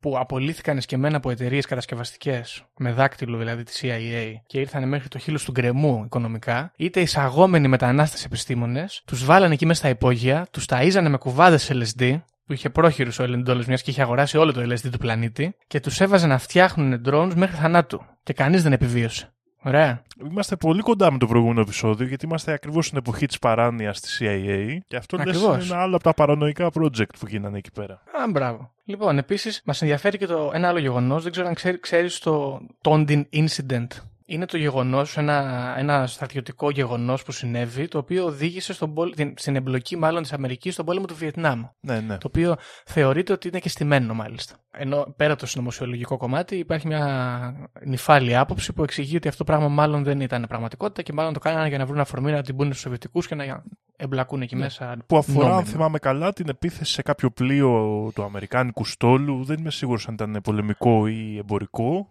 [0.00, 5.18] που απολύθηκαν εσκεμμένα από εταιρείες κατασκευαστικές με δάκτυλο δηλαδή της CIA και ήρθαν μέχρι το
[5.18, 10.64] χείλος του γκρεμού οικονομικά είτε εισαγόμενοι μετανάστες επιστήμονες τους βάλανε εκεί μέσα στα υπόγεια, τους
[10.68, 14.60] ταΐζανε με κουβάδες LSD που είχε πρόχειρους ο Ελεντόλο, μιας και είχε αγοράσει όλο το
[14.60, 18.04] LSD του πλανήτη, και τους έβαζε να φτιάχνουν drones μέχρι θανάτου.
[18.22, 19.34] Και κανείς δεν επιβίωσε.
[19.64, 20.02] Ωραία.
[20.30, 24.08] Είμαστε πολύ κοντά με το προηγούμενο επεισόδιο, γιατί είμαστε ακριβώς στην εποχή της παράνοιας στη
[24.18, 25.54] CIA και αυτό λες Ακριβώς.
[25.54, 27.94] είναι ένα άλλο από τα παρανοϊκά project που γίνανε εκεί πέρα.
[27.94, 28.72] Α, μπράβο.
[28.84, 31.22] Λοιπόν, επίσης, μας ενδιαφέρει και το ένα άλλο γεγονός.
[31.22, 33.86] Δεν ξέρω αν ξέρεις το Tondin Incident.
[34.26, 39.34] Είναι το γεγονός, ένα, ένα στρατιωτικό γεγονός που συνέβη, το οποίο οδήγησε στον πόλ- την-
[39.36, 41.62] στην εμπλοκή μάλλον της Αμερικής στον πόλεμο του Βιετνάμ.
[41.80, 42.18] Ναι, ναι.
[42.18, 42.56] Το οποίο
[42.86, 44.54] θεωρείται ότι είναι και στημένο μάλιστα.
[44.70, 49.52] Ενώ πέρα από το συνωμοσιολογικό κομμάτι υπάρχει μια νυφάλια άποψη που εξηγεί ότι αυτό το
[49.52, 52.56] πράγμα μάλλον δεν ήταν πραγματικότητα και μάλλον το κάνανε για να βρουν αφορμή να την
[52.56, 53.62] πούνε στους Σοβιετικούς και να
[53.96, 54.86] εμπλακούν εκεί μέσα.
[54.96, 55.02] Ναι.
[55.06, 55.70] Που αφορά, αν νόμιμα.
[55.70, 59.44] θυμάμαι καλά, την επίθεση σε κάποιο πλοίο του Αμερικάνικου στόλου.
[59.44, 62.08] Δεν είμαι σίγουρος αν ήταν πολεμικό ή εμπορικό.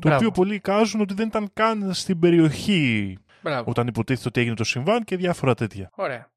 [0.00, 0.16] Το Μπράβο.
[0.16, 3.70] οποίο πολλοί εικάζουν ότι δεν ήταν καν στην περιοχή Μπράβο.
[3.70, 5.90] όταν υποτίθεται ότι έγινε το συμβάν και διάφορα τέτοια.
[5.94, 6.32] Ωραία.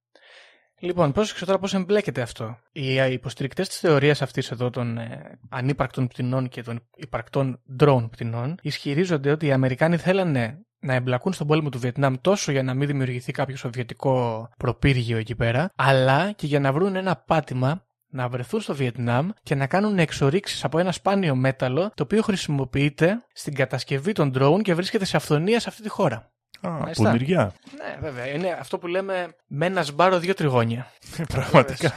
[0.80, 2.58] Λοιπόν, πρόσεξε τώρα πώς εμπλέκεται αυτό.
[2.72, 8.56] Οι υποστηρικτές της θεωρίας αυτής εδώ των ε, ανύπαρκτων πτηνών και των υπαρκτών drone πτηνών
[8.62, 12.88] ισχυρίζονται ότι οι Αμερικάνοι θέλανε να εμπλακούν στον πόλεμο του Βιετνάμ τόσο για να μην
[12.88, 18.62] δημιουργηθεί κάποιο σοβιετικό προπύργιο εκεί πέρα, αλλά και για να βρουν ένα πάτημα να βρεθούν
[18.62, 24.12] στο Βιετνάμ και να κάνουν εξορίξεις από ένα σπάνιο μέταλλο το οποίο χρησιμοποιείται στην κατασκευή
[24.12, 26.32] των drone και βρίσκεται σε αυθονία σε αυτή τη χώρα.
[26.62, 27.04] Α, Μάλιστα.
[27.04, 27.54] πονηριά.
[27.78, 28.28] Ναι, βέβαια.
[28.28, 30.92] Είναι αυτό που λέμε με ένας σμπάρο δύο τριγώνια.
[31.34, 31.94] Πραγματικά.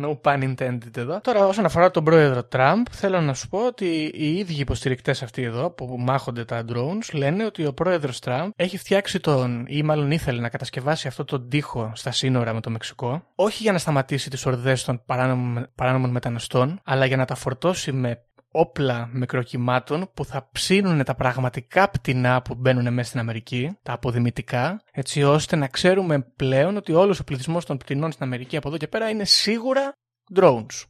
[0.00, 1.20] No pun intended εδώ.
[1.20, 5.42] Τώρα, όσον αφορά τον πρόεδρο Τραμπ, θέλω να σου πω ότι οι ίδιοι υποστηρικτές αυτοί
[5.42, 10.10] εδώ που μάχονται τα drones λένε ότι ο πρόεδρος Τραμπ έχει φτιάξει τον, ή μάλλον
[10.10, 14.30] ήθελε να κατασκευάσει αυτό τον τοίχο στα σύνορα με το Μεξικό, όχι για να σταματήσει
[14.30, 20.24] τις ορδές των παράνομων, παράνομων μεταναστών, αλλά για να τα φορτώσει με όπλα μικροκυμάτων που
[20.24, 25.66] θα ψήνουν τα πραγματικά πτηνά που μπαίνουν μέσα στην Αμερική, τα αποδημητικά, έτσι ώστε να
[25.66, 29.24] ξέρουμε πλέον ότι όλος ο πληθυσμός των πτηνών στην Αμερική από εδώ και πέρα είναι
[29.24, 29.92] σίγουρα
[30.34, 30.84] drones.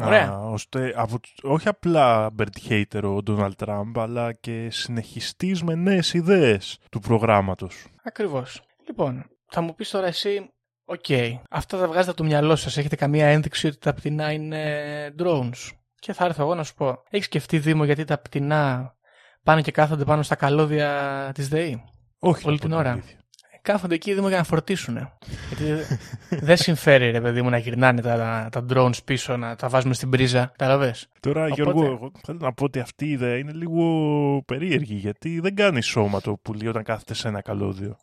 [0.00, 0.28] Ωραία.
[0.28, 6.12] Α, ώστε από, όχι απλά Bird Hater ο Donald Trump, αλλά και συνεχιστής με νέες
[6.14, 7.86] ιδέες του προγράμματος.
[8.02, 8.62] Ακριβώς.
[8.86, 10.50] Λοιπόν, θα μου πεις τώρα εσύ,
[10.84, 11.04] οκ,
[11.50, 15.70] αυτά τα βγάζετε από το μυαλό σας, έχετε καμία ένδειξη ότι τα πτηνά είναι drones;
[16.04, 18.94] Και θα έρθω εγώ να σου πω, έχεις σκεφτεί Δήμο γιατί τα πτηνά
[19.42, 21.82] πάνε και κάθονται πάνω στα καλώδια της ΔΕΗ;
[22.18, 22.46] Όχι.
[22.46, 22.90] Όλη να πω την ώρα.
[22.90, 23.18] αλήθεια.
[23.62, 25.08] κάθονται εκεί Δήμο για να φορτίσουν.
[25.48, 25.84] Γιατί
[26.46, 29.94] δεν συμφέρει ρε παιδί μου να γυρνάνε τα, τα, τα drones πίσω, να τα βάζουμε
[29.94, 30.52] στην πρίζα.
[30.56, 30.94] Καταλαβέ.
[31.20, 33.84] Τώρα, Οπότε- Γιώργο, εγώ θέλω να πω ότι αυτή η ιδέα είναι λίγο
[34.46, 37.96] περίεργη, γιατί δεν κάνει σώμα το πουλί όταν κάθεται σε ένα καλώδιο.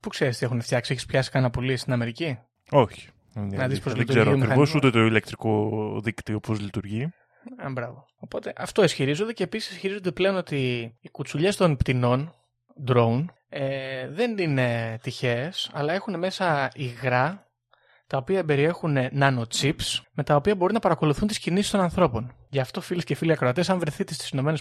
[0.00, 2.38] Πού ξέρεις τι έχουν φτιάξει, έχεις πιάσει κανένα πουλί στην Αμερική;
[2.70, 3.08] Όχι.
[3.34, 4.74] Να δεις πώς δεν λειτουργεί ξέρω ο ακριβώς μηχανισμός.
[4.74, 5.70] ούτε το ηλεκτρικό
[6.02, 7.08] δίκτυο πώς λειτουργεί.
[7.56, 8.06] Α, μπράβο.
[8.18, 10.56] Οπότε αυτό ισχυρίζονται και επίσης ισχυρίζονται πλέον ότι
[11.00, 12.34] οι κουτσουλιές των πτηνών,
[12.86, 17.46] drone, ε, δεν είναι τυχαίες, αλλά έχουν μέσα υγρά
[18.06, 22.34] τα οποία περιέχουν nanochips με τα οποία μπορεί να παρακολουθούν τις κινήσεις των ανθρώπων.
[22.48, 24.54] Γι' αυτό, φίλες και φίλοι ακροατές, αν βρεθείτε στις ΗΠΑ,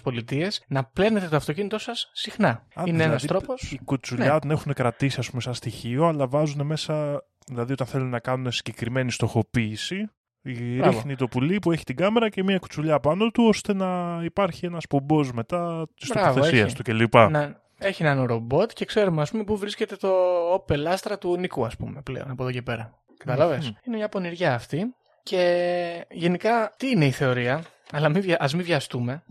[0.68, 2.50] να πλένετε το αυτοκίνητό σας συχνά.
[2.50, 3.72] Α, είναι δηλαδή, ένας τρόπος.
[3.72, 4.40] Η κουτσουλιά Ναι.
[4.40, 7.24] την έχουν κρατήσει, ας πούμε, σαν στοιχείο, αλλά βάζουν μέσα.
[7.48, 10.10] Δηλαδή, όταν θέλουν να κάνουν συγκεκριμένη στοχοποίηση,
[10.46, 10.92] Μπράβο.
[10.92, 14.66] ρίχνει το πουλί που έχει την κάμερα και μια κουτσουλιά πάνω του, ώστε να υπάρχει
[14.66, 16.76] ένας πομπός μετά τη Μπράβο, τοποθεσίας έχει.
[16.76, 17.16] του κλπ.
[17.16, 20.10] Να, έχει έναν ρομπότ και ξέρουμε, ας πούμε, πού βρίσκεται το
[20.54, 22.94] Opel Astra του Νικού, ας πούμε, πλέον από εδώ και πέρα.
[23.18, 23.56] Κατάλαβε.
[23.56, 23.70] Μμμ.
[23.84, 24.94] Είναι μια πονηριά αυτή.
[25.24, 29.24] Και γενικά, τι είναι η θεωρία, αλλά μην, βια- ας μην βιαστούμε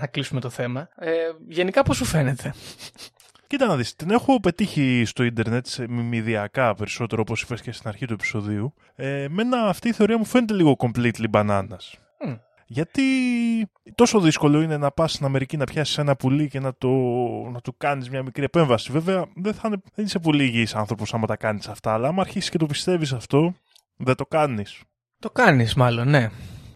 [0.00, 0.88] να κλείσουμε το θέμα.
[0.96, 1.10] Ε,
[1.48, 2.54] γενικά, πώς σου φαίνεται;
[3.52, 7.88] Κοίτα να δεις, την έχω πετύχει στο ίντερνετ σε μιμιδιακά περισσότερο όπως είπες και στην
[7.88, 8.74] αρχή του επεισοδίου.
[8.94, 11.92] Ε, εμένα αυτή η θεωρία μου φαίνεται λίγο completely bananas.
[12.26, 12.34] Μμ.
[12.66, 13.02] Γιατί
[13.94, 16.88] τόσο δύσκολο είναι να πας στην Αμερική να πιάσεις ένα πουλί και να, το,
[17.52, 18.92] να του κάνεις μια μικρή επέμβαση.
[18.92, 22.20] Βέβαια δεν, θα είναι, δεν είσαι πολύ υγιής άνθρωπος άμα τα κάνεις αυτά, αλλά άμα
[22.20, 23.54] αρχίσεις και το πιστεύεις αυτό,
[23.96, 24.80] δεν το κάνεις.
[25.18, 26.30] Το κάνεις μάλλον, ναι.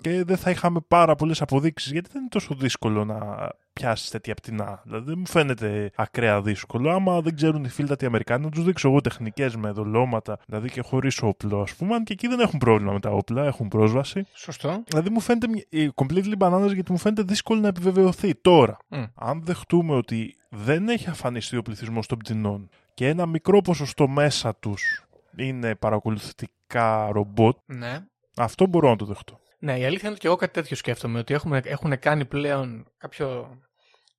[0.07, 4.35] Και δεν θα είχαμε πάρα πολλές αποδείξεις, γιατί δεν είναι τόσο δύσκολο να πιάσεις τέτοια
[4.35, 4.81] πτηνά.
[4.85, 6.91] Δηλαδή δεν μου φαίνεται ακραία δύσκολο.
[6.91, 10.81] Άμα δεν ξέρουν οι φίλτατοι Αμερικάνοι, να τους δείξω εγώ τεχνικές με δολώματα, δηλαδή και
[10.81, 11.95] χωρίς όπλο, ας πούμε.
[11.95, 14.27] Αν και εκεί δεν έχουν πρόβλημα με τα όπλα, έχουν πρόσβαση.
[14.35, 14.83] Σωστό.
[14.87, 18.35] Δηλαδή μου φαίνεται μια- η completely bananas γιατί μου φαίνεται δύσκολο να επιβεβαιωθεί.
[18.35, 19.03] Τώρα, Μμ.
[19.15, 24.55] αν δεχτούμε ότι δεν έχει αφανιστεί ο πληθυσμός των πτηνών και ένα μικρό ποσοστό μέσα
[24.55, 25.05] τους
[25.37, 27.99] είναι παρακολουθητικά ρομπότ, Ναι.
[28.37, 29.41] αυτό μπορώ να το δεχτώ.
[29.59, 31.19] Ναι, η αλήθεια είναι ότι και εγώ κάτι τέτοιο σκέφτομαι.
[31.19, 33.59] Ότι έχουμε, έχουν κάνει πλέον κάποιο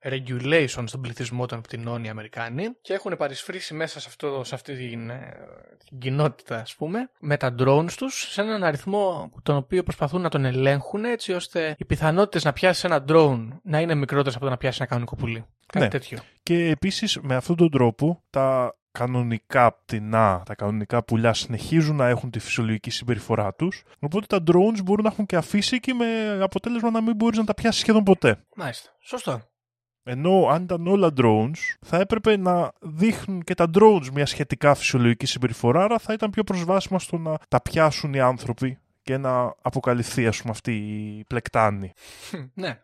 [0.04, 4.76] regulation στον πληθυσμό των πτηνών οι Αμερικάνοι και έχουν παρισφρήσει μέσα σε, αυτό, σε αυτή
[4.76, 5.34] την, ε,
[5.88, 10.30] την κοινότητα, ας πούμε, με τα drones τους σε έναν αριθμό τον οποίο προσπαθούν να
[10.30, 14.50] τον ελέγχουν έτσι ώστε οι πιθανότητες να πιάσεις ένα drone να είναι μικρότερες από το
[14.50, 15.46] να πιάσεις ένα κανονικό πουλί.
[15.66, 15.90] Κάτι Ναι.
[15.92, 16.20] τέτοιο.
[16.44, 22.30] Και επίσης με αυτόν τον τρόπο τα κανονικά πτηνά, τα κανονικά πουλιά συνεχίζουν να έχουν
[22.30, 23.84] τη φυσιολογική συμπεριφορά τους.
[24.00, 27.44] Οπότε τα drones μπορούν να έχουν και αφήσει και με αποτέλεσμα να μην μπορείς να
[27.44, 28.44] τα πιάσεις σχεδόν ποτέ.
[28.56, 28.90] Μάλιστα.
[29.00, 29.42] Σωστό.
[30.04, 35.26] Ενώ αν ήταν όλα drones, θα έπρεπε να δείχνουν και τα drones μια σχετικά φυσιολογική
[35.26, 40.28] συμπεριφορά, άρα θα ήταν πιο προσβάσιμα στο να τα πιάσουν οι άνθρωποι και να αποκαλυφθεί
[40.28, 40.72] ας πούμε αυτή
[41.20, 41.92] η πλεκτάνη.
[42.54, 42.82] Ναι.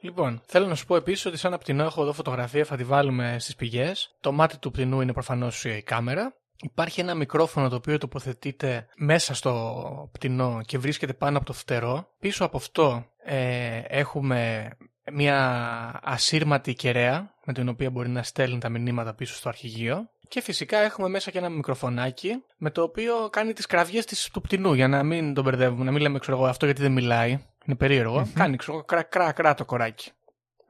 [0.00, 2.84] Λοιπόν, θέλω να σου πω επίσης ότι σε ένα πτηνό έχω εδώ φωτογραφία, θα τη
[2.84, 4.16] βάλουμε στις πηγές.
[4.20, 6.34] Το μάτι του πτηνού είναι προφανώς η κάμερα.
[6.62, 12.08] Υπάρχει ένα μικρόφωνο το οποίο τοποθετείται μέσα στο πτηνό και βρίσκεται πάνω από το φτερό.
[12.20, 14.70] Πίσω από αυτό ε, έχουμε
[15.12, 20.10] μια ασύρματη κεραία με την οποία μπορεί να στέλνει τα μηνύματα πίσω στο αρχηγείο.
[20.28, 24.40] Και φυσικά έχουμε μέσα και ένα μικροφωνάκι με το οποίο κάνει τις κραυγές της, του
[24.40, 27.38] πτηνού για να μην τον μπερδεύουμε, να μην λέμε ξέρω εγώ αυτό γιατί δεν μιλάει.
[27.68, 28.26] Είναι περίεργο.
[28.34, 30.10] Κάνει ξέρω εγώ κρά, κρά, κρά το κοράκι.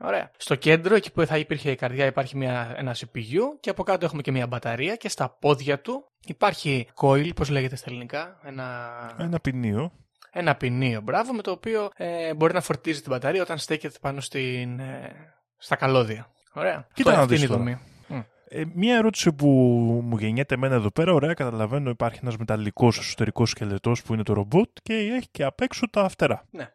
[0.01, 0.31] Ωραία.
[0.37, 4.05] Στο κέντρο, εκεί που θα υπήρχε η καρδιά, υπάρχει μια, ένα CPU και από κάτω
[4.05, 8.89] έχουμε και μια μπαταρία και στα πόδια του υπάρχει coil, πώς λέγεται στα ελληνικά, ένα,
[9.19, 9.93] Ένα ποινίο.
[10.31, 14.21] ένα ποινίο, μπράβο, με το οποίο ε, μπορεί να φορτίζει την μπαταρία όταν στέκεται πάνω
[14.21, 15.13] στην, ε,
[15.59, 16.31] στα καλώδια.
[16.53, 16.87] Ωραία.
[16.93, 17.61] Κοίτα να αυτή δεις είναι η τώρα.
[17.63, 17.79] δομή.
[18.09, 18.21] Μμ.
[18.49, 19.47] Ε, μία ερώτηση που
[20.05, 24.33] μου γεννιέται εμένα εδώ πέρα, ωραία, καταλαβαίνω υπάρχει ένας μεταλλικός εσωτερικός σκελετός που είναι το
[24.33, 26.45] ρομπότ και έχει και απ' έξω τα φτερά.
[26.51, 26.73] Ναι.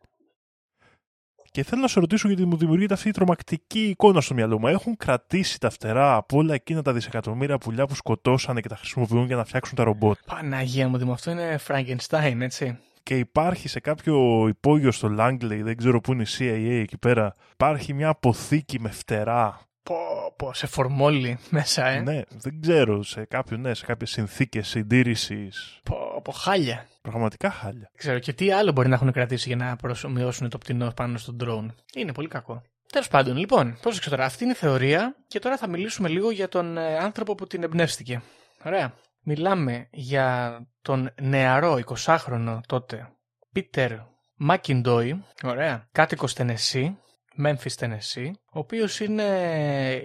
[1.54, 4.68] Και θέλω να σε ρωτήσω γιατί μου δημιουργείται αυτή η τρομακτική εικόνα στο μυαλό μου.
[4.68, 9.26] Έχουν κρατήσει τα φτερά από όλα εκείνα τα δισεκατομμύρια πουλιά που σκοτώσανε και τα χρησιμοποιούν
[9.26, 10.18] για να φτιάξουν τα ρομπότ.
[10.26, 12.78] Παναγία μου, Δήμο, αυτό είναι Frankenstein, έτσι.
[13.04, 17.36] Και υπάρχει σε κάποιο υπόγειο στο Langley, δεν ξέρω πού είναι η CIA εκεί πέρα,
[17.54, 19.60] υπάρχει μια αποθήκη με φτερά.
[19.84, 19.96] Πω,
[20.36, 22.00] πω, σε φορμόλι μέσα, ε.
[22.00, 25.80] Ναι, δεν ξέρω, σε κάποιο, ναι, σε κάποιες συνθήκες συντήρησης.
[25.84, 26.88] Πω, πω, χάλια.
[27.02, 27.80] Πραγματικά χάλια.
[27.80, 31.18] Δεν ξέρω και τι άλλο μπορεί να έχουν κρατήσει για να προσωμιώσουν το πτηνό πάνω
[31.18, 31.68] στον drone.
[31.96, 32.62] Είναι πολύ κακό.
[32.92, 34.26] Τέλος πάντων, λοιπόν, πρόσεξε τώρα.
[34.26, 37.64] Αυτή είναι η θεωρία και τώρα θα μιλήσουμε λίγο για τον ε, άνθρωπο που την
[37.64, 38.22] εμπνεύστηκε.
[38.64, 38.94] Ωραία.
[39.24, 43.10] Μιλάμε για τον νεαρό 20χρονο τότε
[43.52, 43.92] Πίτερ
[44.36, 46.98] Μακιντόι, ωραία, κάτοικος Τενεσί,
[47.44, 49.24] Memphis, Tennessee, ο οποίος είναι,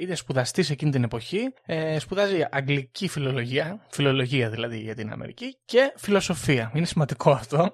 [0.00, 1.52] είναι σπουδαστής εκείνη την εποχή.
[1.66, 6.70] Ε, σπουδάζει αγγλική φιλολογία, φιλολογία δηλαδή για την Αμερική, και φιλοσοφία.
[6.74, 7.72] Είναι σημαντικό αυτό.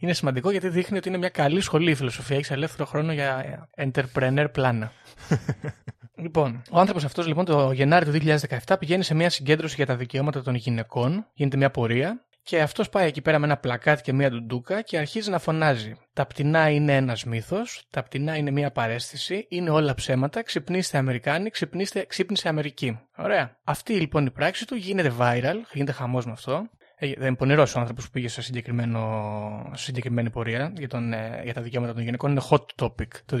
[0.00, 2.36] Είναι σημαντικό γιατί δείχνει ότι είναι μια καλή σχολή η φιλοσοφία.
[2.36, 4.92] Έχεις ελεύθερο χρόνο για entrepreneur πλάνα.
[6.14, 9.96] Λοιπόν, ο άνθρωπος αυτός λοιπόν το Γενάρη του 2017 πηγαίνει σε μια συγκέντρωση για τα
[9.96, 11.26] δικαιώματα των γυναικών.
[11.32, 14.98] Γίνεται μια πορεία και αυτός πάει εκεί πέρα με ένα πλακάτι και μια ντουντούκα και
[14.98, 15.94] αρχίζει να φωνάζει.
[16.12, 21.50] Τα πτηνά είναι ένας μύθος, τα πτηνά είναι μια παρέστηση, είναι όλα ψέματα, ξυπνήστε Αμερικάνοι,
[21.50, 22.98] ξυπνήστε, ξύπνησε Αμερική.
[23.16, 23.56] Ωραία.
[23.64, 26.68] Αυτή λοιπόν η πράξη του γίνεται viral, γίνεται χαμός με αυτό.
[26.96, 31.40] Ε, δεν πονηρός ο άνθρωπος που πήγε σε, συγκεκριμένο, σε συγκεκριμένη πορεία για, τον, ε,
[31.44, 32.30] για τα δικαιώματα των γυναικών.
[32.30, 33.36] Είναι hot topic το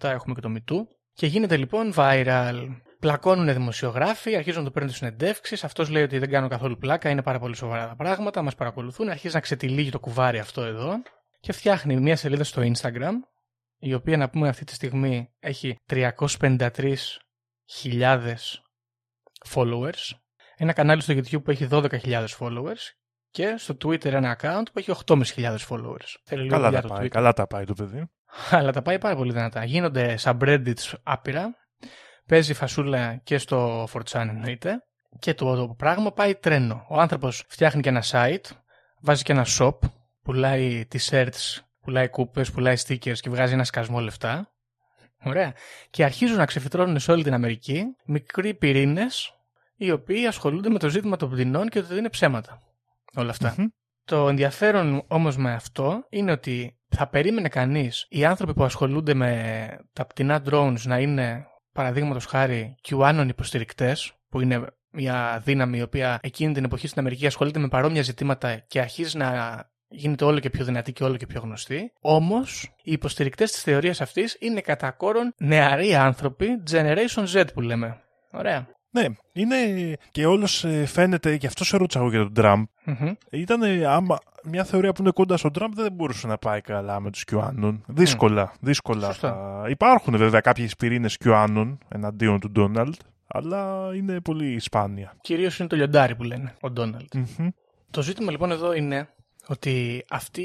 [0.00, 0.10] 2017.
[0.10, 0.86] Έχουμε και το MeToo.
[1.12, 2.68] Και γίνεται λοιπόν viral.
[3.00, 5.64] Πλακώνουν δημοσιογράφοι, αρχίζουν να το παίρνουν συνεντεύξεις.
[5.64, 9.08] Αυτός λέει ότι δεν κάνω καθόλου πλάκα, είναι πάρα πολύ σοβαρά τα πράγματα, μας παρακολουθούν.
[9.08, 11.02] Αρχίζει να ξετυλίγει το κουβάρι αυτό εδώ
[11.40, 13.12] και φτιάχνει μια σελίδα στο Instagram,
[13.78, 16.68] η οποία να πούμε αυτή τη στιγμή έχει 353.000
[19.54, 20.10] followers.
[20.56, 22.92] Ένα κανάλι στο YouTube που έχει 12.000 followers
[23.30, 26.14] και στο Twitter ένα account που έχει 8.500 followers.
[26.24, 28.10] Θέλει καλά, τα πάει, καλά τα πάει το παιδί.
[28.50, 29.64] Αλλά τα πάει πάρα πολύ δυνατά.
[29.64, 31.54] Γίνονται subreddits άπειρα.
[32.30, 34.84] Παίζει φασούλα και στο 4chan εννοείται.
[35.18, 36.86] Και το, το πράγμα πάει τρένο.
[36.88, 38.44] Ο άνθρωπος φτιάχνει και ένα site,
[39.00, 39.78] βάζει και ένα shop,
[40.22, 44.52] πουλάει t-shirts, πουλάει κούπε, πουλάει stickers και βγάζει ένα σκασμό λεφτά.
[45.24, 45.52] Ωραία.
[45.90, 49.34] Και αρχίζουν να ξεφυτρώνουν σε όλη την Αμερική μικροί πυρήνες
[49.76, 52.62] οι οποίοι ασχολούνται με το ζήτημα των πτηνών και ότι είναι ψέματα.
[53.14, 53.34] Όλα
[54.04, 59.68] Το ενδιαφέρον όμως με αυτό είναι ότι θα περίμενε κανείς οι άνθρωποι που ασχολούνται με
[59.92, 66.18] τα πτηνά drones να είναι παραδείγματος χάρη QAnon υποστηρικτές που είναι μια δύναμη η οποία
[66.22, 70.50] εκείνη την εποχή στην Αμερική ασχολείται με παρόμοια ζητήματα και αρχίζει να γίνεται όλο και
[70.50, 71.92] πιο δυνατή και όλο και πιο γνωστή.
[72.00, 78.00] Όμως, οι υποστηρικτές της θεωρίας αυτής είναι κατά κόρον νεαροί άνθρωποι, Generation Z που λέμε.
[78.32, 78.68] Ωραία.
[78.90, 79.56] Ναι, είναι
[80.10, 82.64] και όλος ε, φαίνεται, γι' αυτός σε ρώτησα εγώ για τον Τραμπ.
[82.86, 83.12] Mm-hmm.
[83.30, 87.10] Ήταν άμα, μια θεωρία που είναι κοντά στον Τραμπ δεν μπορούσε να πάει καλά με
[87.10, 87.80] τους QAnon.
[87.86, 88.50] Δύσκολα.
[88.52, 88.56] Mm.
[88.60, 89.64] δύσκολα θα...
[89.68, 95.16] Υπάρχουν βέβαια κάποιες πυρήνες QAnon εναντίον του Ντόναλτ, αλλά είναι πολύ σπάνια.
[95.20, 97.48] Κυρίως είναι το λιοντάρι που λένε, ο ντοναλτ mm-hmm.
[97.90, 99.08] Το ζήτημα λοιπόν εδώ είναι
[99.46, 100.42] ότι αυτή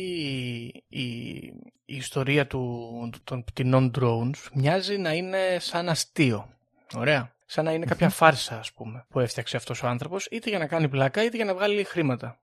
[0.87, 1.03] η,
[1.85, 6.49] η ιστορία του, των πτηνών drones μοιάζει να είναι σαν αστείο.
[6.95, 7.34] Ωραία.
[7.45, 10.67] Σαν να είναι κάποια φάρσα, ας πούμε, που έφτιαξε αυτός ο άνθρωπος, είτε για να
[10.67, 12.39] κάνει πλάκα, είτε για να βγάλει χρήματα.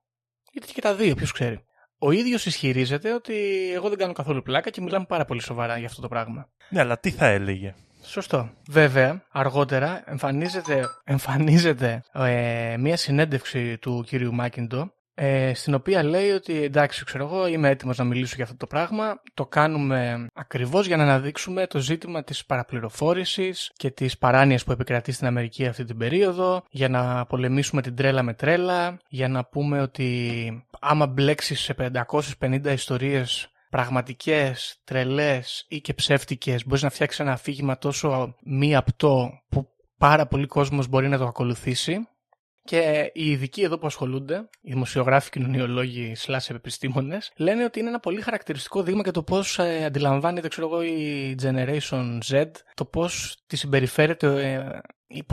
[0.53, 1.65] Είτε και τα δύο, ποιος ξέρει.
[1.97, 3.33] Ο ίδιος ισχυρίζεται ότι
[3.73, 6.49] εγώ δεν κάνω καθόλου πλάκα και μιλάμε πάρα πολύ σοβαρά για αυτό το πράγμα.
[6.69, 8.49] Ναι, αλλά τι θα έλεγε; Σωστό.
[8.69, 16.63] Βέβαια, αργότερα εμφανίζεται, εμφανίζεται ε, μία συνέντευξη του κύριου Μάκιντο ε, στην οποία λέει ότι
[16.63, 19.21] εντάξει, ξέρω εγώ, είμαι έτοιμος να μιλήσω για αυτό το πράγμα.
[19.33, 25.11] Το κάνουμε ακριβώς για να αναδείξουμε το ζήτημα της παραπληροφόρησης και της παράνοιας που επικρατεί
[25.11, 29.81] στην Αμερική αυτή την περίοδο, για να πολεμήσουμε την τρέλα με τρέλα, για να πούμε
[29.81, 37.31] ότι άμα μπλέξεις σε 550 ιστορίες πραγματικές, τρελές ή και ψεύτικες, μπορείς να φτιάξεις ένα
[37.31, 42.07] αφήγημα τόσο μη απτό που πάρα πολλοί κόσμος μπορεί να το ακολουθήσει
[42.63, 47.99] και οι ειδικοί εδώ που ασχολούνται, οι δημοσιογράφοι, κοινωνιολόγοι, σλάσ επιστήμονες, λένε ότι είναι ένα
[47.99, 53.37] πολύ χαρακτηριστικό δείγμα για το πώς ε, αντιλαμβάνεται ξέρω εγώ, η Generation Z, το πώς
[53.47, 55.25] τη συμπεριφέρεται ε, η,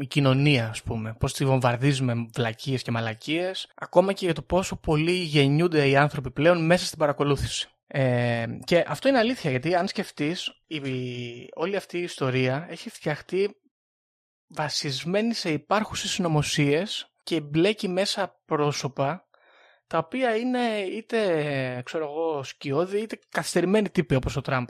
[0.00, 1.16] η, κοινωνία, ας πούμε.
[1.18, 5.96] Πώς τη βομβαρδίζει με βλακίες και μαλακίες, ακόμα και για το πόσο πολύ γεννιούνται οι
[5.96, 7.68] άνθρωποι πλέον μέσα στην παρακολούθηση.
[7.86, 10.52] Ε, και αυτό είναι αλήθεια, γιατί αν σκεφτείς,
[11.54, 13.56] όλη αυτή η ιστορία έχει φτιαχτεί
[14.54, 19.26] βασισμένη σε υπάρχουσες συνωμοσίες και μπλέκει μέσα πρόσωπα
[19.86, 24.68] τα οποία είναι είτε ξέρω εγώ σκιώδη είτε καθυστερημένοι τύποι όπως ο Τραμπ.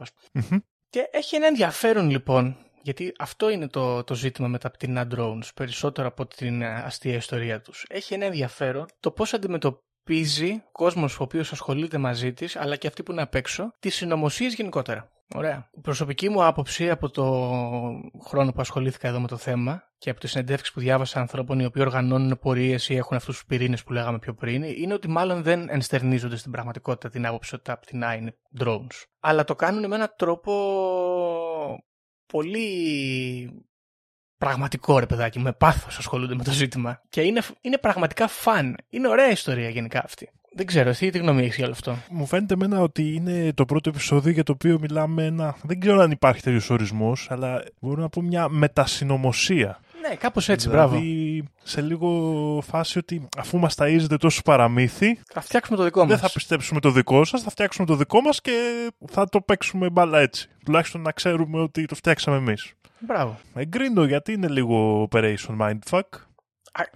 [0.91, 5.49] Και έχει ένα ενδιαφέρον λοιπόν γιατί αυτό είναι το, το ζήτημα με τα πτηνά drones
[5.55, 7.85] περισσότερο από την αστεία ιστορία τους.
[7.89, 12.87] Έχει ένα ενδιαφέρον το πώς αντιμετωπίζει ο κόσμος ο οποίος ασχολείται μαζί της αλλά και
[12.87, 15.12] αυτοί που είναι απ' έξω τις συνωμοσίες γενικότερα.
[15.35, 15.69] Ωραία.
[15.73, 17.25] Η προσωπική μου άποψη από το
[18.25, 21.65] χρόνο που ασχολήθηκα εδώ με το θέμα και από τις συνεντεύξεις που διάβασα ανθρώπων οι
[21.65, 25.43] οποίοι οργανώνουν πορείες ή έχουν αυτούς τους πυρήνες που λέγαμε πιο πριν, είναι ότι μάλλον
[25.43, 29.05] δεν ενστερνίζονται στην πραγματικότητα την άποψη ότι τα πτηνά είναι drones.
[29.21, 30.53] Αλλά το κάνουν με έναν τρόπο
[32.27, 33.67] πολύ
[34.39, 37.03] πραγματικό ρε παιδάκι, με πάθος ασχολούνται με το ζήτημα.
[37.09, 38.77] Και είναι, είναι πραγματικά φαν.
[38.89, 40.31] Είναι ωραία ιστορία γενικά αυτή.
[40.55, 43.65] Δεν ξέρω, εσύ τι γνώμη έχεις για όλο αυτό; Μου φαίνεται εμένα ότι είναι το
[43.65, 45.57] πρώτο επεισόδιο για το οποίο μιλάμε ένα.
[45.63, 49.81] Δεν ξέρω αν υπάρχει τέτοιος ορισμός, αλλά μπορώ να πω μια μετασυνωμοσία.
[50.09, 51.51] Ναι, κάπως έτσι, δηλαδή, μπράβο.
[51.63, 55.19] σε λίγο φάση ότι αφού μας ταΐζετε τόσο παραμύθι.
[55.33, 56.09] Θα φτιάξουμε το δικό μας.
[56.09, 59.91] Δεν θα πιστέψουμε το δικό σας, θα φτιάξουμε το δικό μας και θα το παίξουμε
[59.91, 60.49] μπάλα έτσι.
[60.65, 62.73] Τουλάχιστον να ξέρουμε ότι το φτιάξαμε εμείς.
[62.99, 63.39] Μπράβο.
[63.55, 66.01] Εγκρίνω γιατί είναι λίγο operation mindfuck.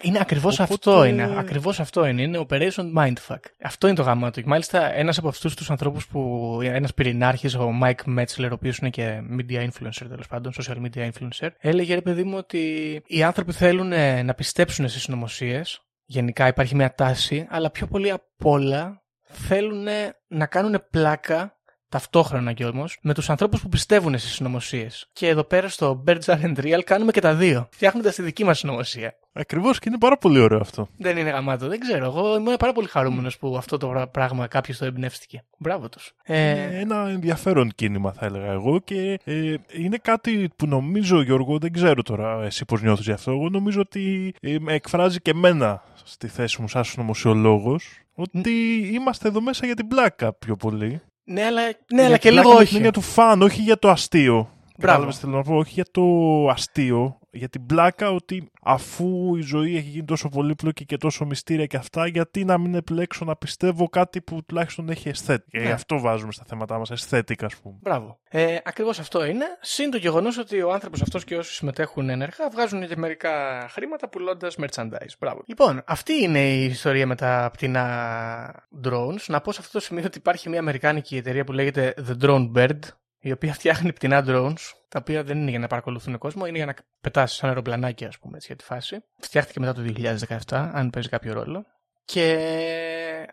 [0.01, 1.05] Είναι ακριβώς αυτό.
[1.05, 1.35] Είναι.
[1.39, 2.23] Ακριβώς αυτό είναι.
[2.23, 3.41] Είναι Operation Mindfuck.
[3.63, 4.43] Αυτό είναι το γάμο του.
[4.45, 6.59] Μάλιστα, ένας από αυτούς τους ανθρώπους που.
[6.63, 11.11] Ένας πυρηνάρχης, ο Mike Metzler, ο οποίος είναι και media influencer τέλος πάντων, social media
[11.11, 12.59] influencer, έλεγε ρε παιδί μου ότι
[13.07, 15.81] οι άνθρωποι θέλουν ε, να πιστέψουν στις συνωμοσίες.
[16.05, 19.87] Γενικά υπάρχει μια τάση, αλλά πιο πολύ απ' όλα θέλουν
[20.27, 21.56] να κάνουν πλάκα
[21.89, 25.09] ταυτόχρονα κι όμως, με τους ανθρώπους που πιστεύουν στις συνωμοσίες.
[25.13, 27.69] Και εδώ πέρα στο Birds Are and Real κάνουμε και τα δύο.
[27.71, 29.15] Φτιάχνοντας τη δική μας συνωμοσία.
[29.33, 30.89] Ακριβώς και είναι πάρα πολύ ωραίο αυτό.
[30.99, 32.05] Δεν είναι γαμάτο, δεν ξέρω.
[32.05, 35.45] Εγώ είμαι πάρα πολύ χαρούμενος που αυτό το πράγμα κάποιος το εμπνεύστηκε.
[35.59, 36.13] Μπράβο τους.
[36.23, 36.79] Ε...
[36.81, 38.81] Ένα ενδιαφέρον κίνημα, θα έλεγα εγώ.
[38.81, 43.31] Και ε, είναι κάτι που νομίζω, Γιώργο, δεν ξέρω τώρα εσύ πώς νιώθεις γι' αυτό.
[43.31, 48.51] Εγώ νομίζω ότι ε, με εκφράζει και εμένα στη θέση μου σαν συνωμοσιολόγος ότι
[48.93, 51.01] είμαστε εδώ μέσα για την πλάκα πιο πολύ.
[51.29, 51.63] Ναι, αλλά,
[51.95, 52.79] ναι, αλλά και λίγο όχι.
[52.79, 54.51] για το φαν, όχι για το αστείο.
[54.79, 55.13] Μπράβο.
[55.13, 56.03] Θέλω να πω, όχι για το
[56.49, 61.67] αστείο, για την πλάκα ότι αφού η ζωή έχει γίνει τόσο πολύπλοκη και τόσο μυστήρια
[61.67, 65.59] και αυτά, γιατί να μην επιλέξω να πιστεύω κάτι που τουλάχιστον έχει αισθέτικα.
[65.59, 65.67] Ναι.
[65.67, 67.77] Γι' αυτό βάζουμε στα θέματα μας αισθέτικα, ας πούμε.
[67.81, 68.19] Μπράβο.
[68.29, 69.45] Ε, Ακριβώς αυτό είναι.
[69.61, 74.09] Συν το γεγονός ότι ο άνθρωπος αυτός και όσοι συμμετέχουν ενεργά βγάζουν και μερικά χρήματα
[74.09, 75.15] πουλώντας merchandise.
[75.19, 75.43] Μπράβο.
[75.47, 79.25] Λοιπόν, αυτή είναι η ιστορία με τα πτηνά drones.
[79.27, 82.53] Να πω σε αυτό το σημείο ότι υπάρχει μια αμερικάνικη εταιρεία που λέγεται The Drone
[82.57, 82.79] Bird
[83.27, 86.67] η οποία φτιάχνει πτηνά drones, τα οποία δεν είναι για να παρακολουθούν κόσμο, είναι για
[86.67, 89.05] να πετάσει σαν αεροπλανάκι, ας πούμε, έτσι, για τη φάση.
[89.19, 89.83] Φτιάχτηκε μετά το
[90.49, 91.67] 2017, αν παίζει κάποιο ρόλο.
[92.05, 92.39] Και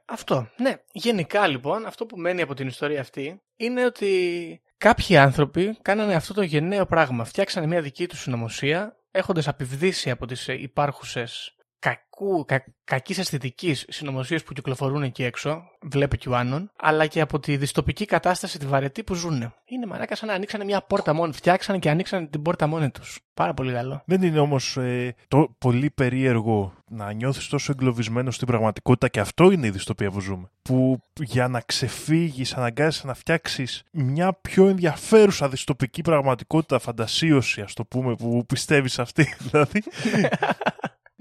[0.05, 0.49] αυτό.
[0.57, 6.15] Ναι, γενικά λοιπόν, αυτό που μένει από την ιστορία αυτή είναι ότι κάποιοι άνθρωποι κάνανε
[6.15, 7.23] αυτό το γενναίο πράγμα.
[7.23, 14.43] Φτιάξανε μια δική τους συνωμοσία, έχοντας απειβδίσει από τις υπάρχουσες κακού, κα, κακής αισθητικής συνωμοσίες
[14.43, 18.65] που κυκλοφορούν εκεί έξω, βλέπει και ο Άννον, αλλά και από τη δυστοπική κατάσταση τη
[18.65, 19.53] βαρετή που ζουν.
[19.65, 23.19] Είναι μαλάκα σαν να ανοίξανε μια πόρτα μόνοι, φτιάξανε και ανοίξανε την πόρτα μόνοι τους.
[23.33, 24.01] Πάρα πολύ καλό.
[24.05, 29.51] Δεν είναι όμως ε, το πολύ περίεργο να νιώθεις τόσο εγκλωβισμένο στην πραγματικότητα και αυτό
[29.51, 30.49] είναι η δυστοπία που ζούμε.
[30.61, 37.85] Που για να ξεφύγεις αναγκάζεσαι να φτιάξεις μια πιο ενδιαφέρουσα δυστοπική πραγματικότητα, φαντασίωση ας το
[37.85, 39.83] πούμε, που πιστεύεις αυτή δηλαδή.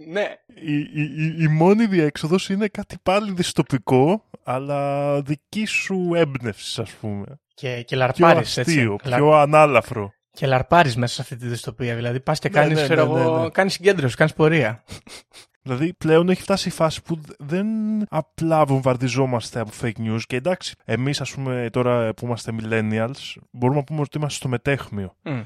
[0.08, 0.36] Ναι.
[0.54, 7.40] Η, η, η, μόνη διέξοδος είναι κάτι πάλι δυστοπικό, αλλά δική σου έμπνευση, ας πούμε.
[7.54, 8.74] Και, και λαρπάρεις έτσι.
[8.74, 10.12] Πιο πιο ανάλαφρο.
[10.32, 11.94] Και λαρπάρεις μέσα σε αυτή τη δυστοπία.
[11.94, 13.48] Δηλαδή πας και κάνεις ναι, ναι, ναι, ναι, ναι.
[13.48, 14.82] κάνεις συγκέντρωση, κάνεις πορεία.
[15.64, 17.66] Δηλαδή πλέον έχει φτάσει η φάση που δεν
[18.08, 23.78] απλά βομβαρδιζόμαστε από fake news και εντάξει, εμείς ας πούμε τώρα που είμαστε millennials μπορούμε
[23.78, 25.16] να πούμε ότι είμαστε στο μετέχμιο.
[25.24, 25.42] Mm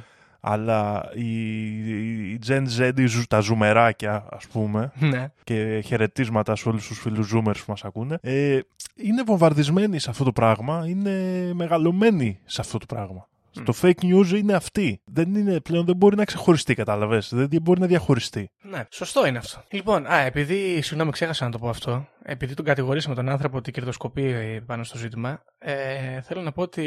[0.49, 2.93] αλλά η, η Gen Z,
[3.29, 5.33] τα ζουμεράκια ας πούμε ναι.
[5.45, 8.59] και χαιρετίσματα σε όλους τους φίλους ζούμερς που μας ακούνε ε,
[8.97, 11.11] είναι βομβαρδισμένοι σε αυτό το πράγμα, είναι
[11.55, 13.29] μεγαλωμένοι σε αυτό το πράγμα.
[13.65, 15.01] Το fake news είναι αυτή.
[15.05, 17.31] Δεν είναι, πλέον δεν μπορεί να ξεχωριστεί, κατάλαβες.
[17.33, 18.51] Δεν μπορεί να διαχωριστεί.
[18.63, 19.63] Ναι, σωστό είναι αυτό.
[19.71, 23.71] Λοιπόν, α, επειδή, συγγνώμη, ξέχασα να το πω αυτό, επειδή τον κατηγορήσαμε τον άνθρωπο ότι
[23.71, 26.85] κερδοσκοπεί πάνω στο ζήτημα, ε, θέλω να πω ότι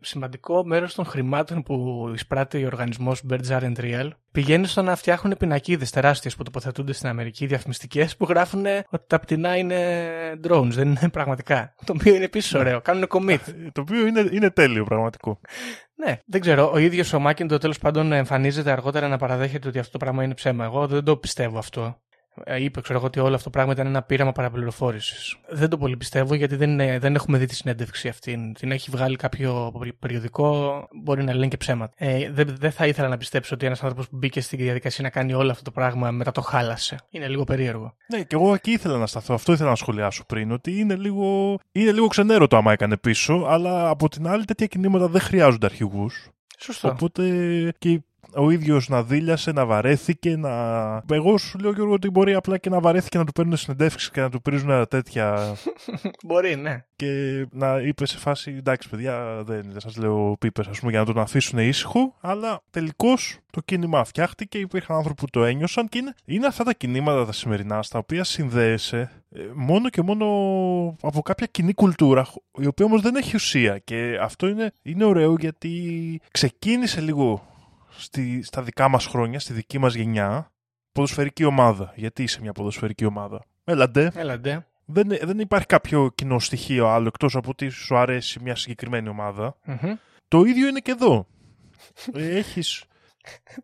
[0.00, 4.96] σημαντικό μέρος των χρημάτων που εισπράττει ο οργανισμός Birds Are and Real πηγαίνει στο να
[4.96, 9.78] φτιάχνουν πινακίδες τεράστιες που τοποθετούνται στην Αμερική, διαφημιστικές, που γράφουν ότι τα πτηνά είναι
[10.48, 11.74] drones, δεν είναι πραγματικά.
[11.84, 12.80] Το οποίο είναι επίσης ωραίο.
[12.80, 13.38] Κάνουν commit.
[13.72, 15.40] το οποίο είναι, είναι τέλειο πραγματικό.
[15.94, 16.70] Ναι, δεν ξέρω.
[16.72, 20.34] Ο ίδιος ο Μάκιντο τέλος πάντων εμφανίζεται αργότερα να παραδέχεται ότι αυτό το πράγμα είναι
[20.34, 20.64] ψέμα.
[20.64, 21.98] Εγώ δεν το πιστεύω αυτό.
[22.44, 25.36] Ε, είπε, ξέρω εγώ, ότι όλο αυτό το πράγμα ήταν ένα πείραμα παραπληροφόρησης.
[25.48, 28.52] Δεν το πολύ πιστεύω γιατί δεν, δεν έχουμε δει τη συνέντευξη αυτή.
[28.58, 31.92] Την έχει βγάλει κάποιο περιοδικό, μπορεί να λένε και ψέματα.
[31.96, 35.10] Ε, δεν, δεν θα ήθελα να πιστέψω ότι ένας άνθρωπος που μπήκε στη διαδικασία να
[35.10, 36.98] κάνει όλο αυτό το πράγμα μετά το χάλασε.
[37.10, 37.94] Είναι λίγο περίεργο.
[38.08, 39.34] Ναι, και εγώ εκεί ήθελα να σταθώ.
[39.34, 40.50] Αυτό ήθελα να σχολιάσω πριν.
[40.52, 44.66] Ότι είναι λίγο, είναι λίγο ξενέρο το άμα έκανε πίσω, αλλά από την άλλη τέτοια
[44.66, 46.28] κινήματα δεν χρειάζονται αρχηγούς.
[46.58, 46.88] Σωστό.
[46.88, 47.22] Οπότε
[47.78, 48.00] και
[48.36, 50.50] ο ίδιος να δίλιασε, να βαρέθηκε, να.
[51.12, 54.20] Εγώ σου λέω Γιώργο ότι μπορεί απλά και να βαρέθηκε να του παίρνουν συνεντεύξεις και
[54.20, 55.56] να του πρίζουν τέτοια.
[56.26, 56.84] μπορεί, ναι.
[56.96, 61.00] Και να είπε σε φάση εντάξει, παιδιά, δεν, δεν σας λέω πίπες, ας πούμε, για
[61.00, 62.14] να τον αφήσουν ήσυχο.
[62.20, 66.72] Αλλά τελικώς το κίνημα φτιάχτηκε, υπήρχαν άνθρωποι που το ένιωσαν και είναι, είναι αυτά τα
[66.72, 70.26] κινήματα τα σημερινά στα οποία συνδέεσαι ε, μόνο και μόνο
[71.00, 72.26] από κάποια κοινή κουλτούρα,
[72.58, 73.78] η οποία όμως δεν έχει ουσία.
[73.78, 75.70] Και αυτό είναι, είναι ωραίο γιατί
[76.30, 77.53] ξεκίνησε λίγο
[77.96, 80.52] στη, στα δικά μας χρόνια, στη δική μας γενιά,
[80.92, 81.92] ποδοσφαιρική ομάδα.
[81.96, 84.10] Γιατί είσαι μια ποδοσφαιρική ομάδα; Έλαντε.
[84.14, 84.66] Έλαντε.
[84.84, 89.14] Δεν, δεν υπάρχει κάποιο κοινό στοιχείο άλλο εκτός από ότι σου αρέσει μια συγκεκριμένη
[90.28, 91.26] Το ίδιο είναι και εδώ.
[92.38, 92.84] Έχεις...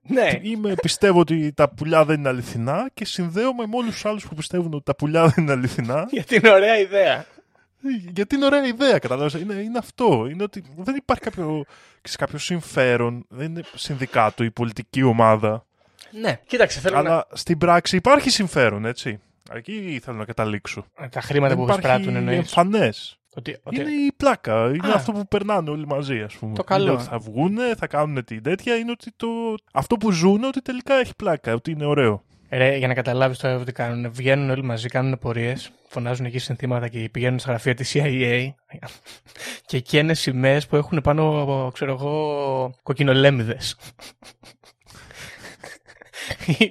[0.02, 0.38] ναι.
[0.42, 4.34] Είμαι, πιστεύω ότι τα πουλιά δεν είναι αληθινά και συνδέομαι με όλους τους άλλους που
[4.34, 6.06] πιστεύουν ότι τα πουλιά δεν είναι αληθινά.
[6.10, 7.26] Γιατί είναι ωραία ιδέα.
[8.12, 9.34] Γιατί είναι ωραία ιδέα, καταλάβεις.
[9.34, 10.26] Είναι, είναι αυτό.
[10.30, 11.64] Είναι ότι δεν υπάρχει κάποιο,
[12.18, 13.24] κάποιο συμφέρον.
[13.28, 15.64] Δεν είναι συνδικάτο ή πολιτική ομάδα.
[16.10, 19.20] Ναι, κοίταξε, θέλω Αλλά στην πράξη υπάρχει συμφέρον, έτσι.
[19.52, 20.86] Εκεί θέλω να καταλήξω.
[20.98, 23.18] Ε, τα χρήματα που εισπράττουν εννοείς; Είναι εμφανές.
[23.34, 23.80] Ότι, ότι...
[23.80, 24.68] Είναι η πλάκα.
[24.68, 26.54] Είναι αυτό που περνάνε όλοι μαζί, ας πούμε.
[26.54, 26.98] Το καλό.
[26.98, 28.76] θα βγουν, θα κάνουν την τέτοια.
[28.76, 29.26] Είναι ότι το...
[29.72, 32.24] αυτό που ζουν ότι τελικά έχει πλάκα, ότι είναι ωραίο.
[32.52, 34.12] Ρε, για να καταλάβεις τώρα τι κάνουν.
[34.12, 38.48] Βγαίνουν όλοι μαζί, κάνουν πορείες, φωνάζουν εκεί συνθήματα και πηγαίνουν στα γραφεία της CIA
[39.66, 43.76] και καίνε σημαίες που έχουν πάνω, ξέρω εγώ, κοκκινολέμιδες.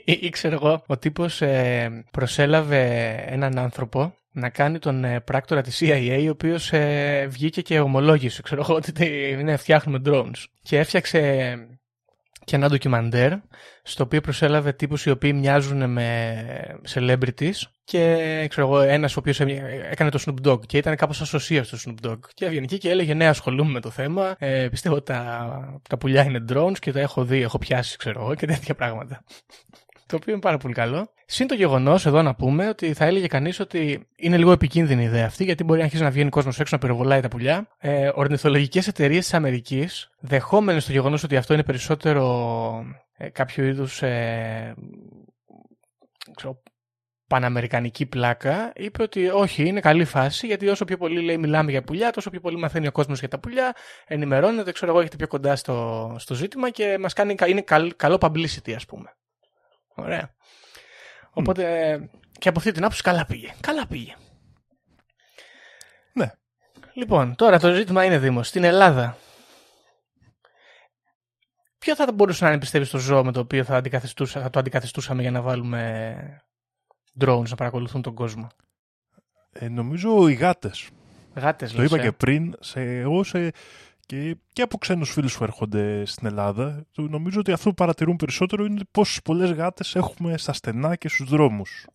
[0.05, 5.61] ή, ή ξέρω εγώ, ο τύπος ε, προσέλαβε έναν άνθρωπο να κάνει τον ε, πράκτορα
[5.61, 9.07] της CIA, ο οποίος ε, βγήκε και ομολόγησε, ξέρω εγώ, ότι
[9.39, 10.43] είναι φτιάχνουμε drones.
[10.61, 11.19] Και έφτιαξε
[12.49, 13.31] και ένα ντοκιμαντέρ,
[13.83, 19.39] στο οποίο προσέλαβε τύπους οι οποίοι μοιάζουν με celebrities και ξέρω εγώ, ένας ο οποίος
[19.39, 22.89] έκανε το Snoop Dogg και ήταν κάπως ασοσία στο Snoop Dogg και έβγαινε εκεί και
[22.89, 26.91] έλεγε ναι ασχολούμαι με το θέμα, ε, πιστεύω ότι τα, τα πουλιά είναι drones και
[26.91, 29.23] τα έχω δει, έχω πιάσει ξέρω εγώ και τέτοια πράγματα.
[30.09, 31.13] Το οποίο είναι πάρα πολύ καλό.
[31.25, 35.05] Συν το γεγονός εδώ να πούμε ότι θα έλεγε κανείς ότι είναι λίγο επικίνδυνη η
[35.05, 37.67] ιδέα αυτή, γιατί μπορεί να αρχίσει να βγαίνει κόσμος έξω να πυροβολάει τα πουλιά.
[37.77, 42.85] Ε, Ορνηθολογικές εταιρείες της Αμερικής, δεχόμενες το γεγονός ότι αυτό είναι περισσότερο
[43.17, 44.01] ε, κάποιο είδους.
[44.01, 44.75] Ε,
[47.27, 51.83] παναμερικανική πλάκα, είπε ότι όχι, είναι καλή φάση, γιατί όσο πιο πολύ λέει μιλάμε για
[51.83, 53.75] πουλιά, τόσο πιο πολύ μαθαίνει ο κόσμος για τα πουλιά,
[54.07, 58.17] ενημερώνεται, ξέρω εγώ, έχετε πιο κοντά στο, στο ζήτημα και μας κάνει, είναι καλ, καλό
[58.21, 59.13] publicity, ας πούμε.
[59.99, 60.33] Ωραία.
[61.31, 61.63] Οπότε
[62.39, 63.53] και από αυτή την άποψη καλά πήγε.
[63.59, 64.15] Καλά πήγε.
[66.13, 66.31] Ναι.
[66.93, 68.47] Λοιπόν, τώρα το ζήτημα είναι Δήμος.
[68.47, 69.17] Στην Ελλάδα.
[71.77, 73.81] Ποιο θα μπορούσε να είναι πιστεύει το ζώο με το οποίο θα,
[74.25, 76.43] θα το αντικαθιστούσαμε για να βάλουμε
[77.19, 78.47] drones να παρακολουθούν τον κόσμο;
[79.51, 80.89] Ε, νομίζω οι γάτες.
[81.35, 83.51] Γάτες, Το είπα ε; και πριν, σε, εγώ σε,
[84.09, 88.65] και, και από ξένους φίλους που έρχονται στην Ελλάδα, νομίζω ότι αυτό που παρατηρούν περισσότερο
[88.65, 91.87] είναι πόσε πολλές γάτες έχουμε στα στενά και στους δρόμους.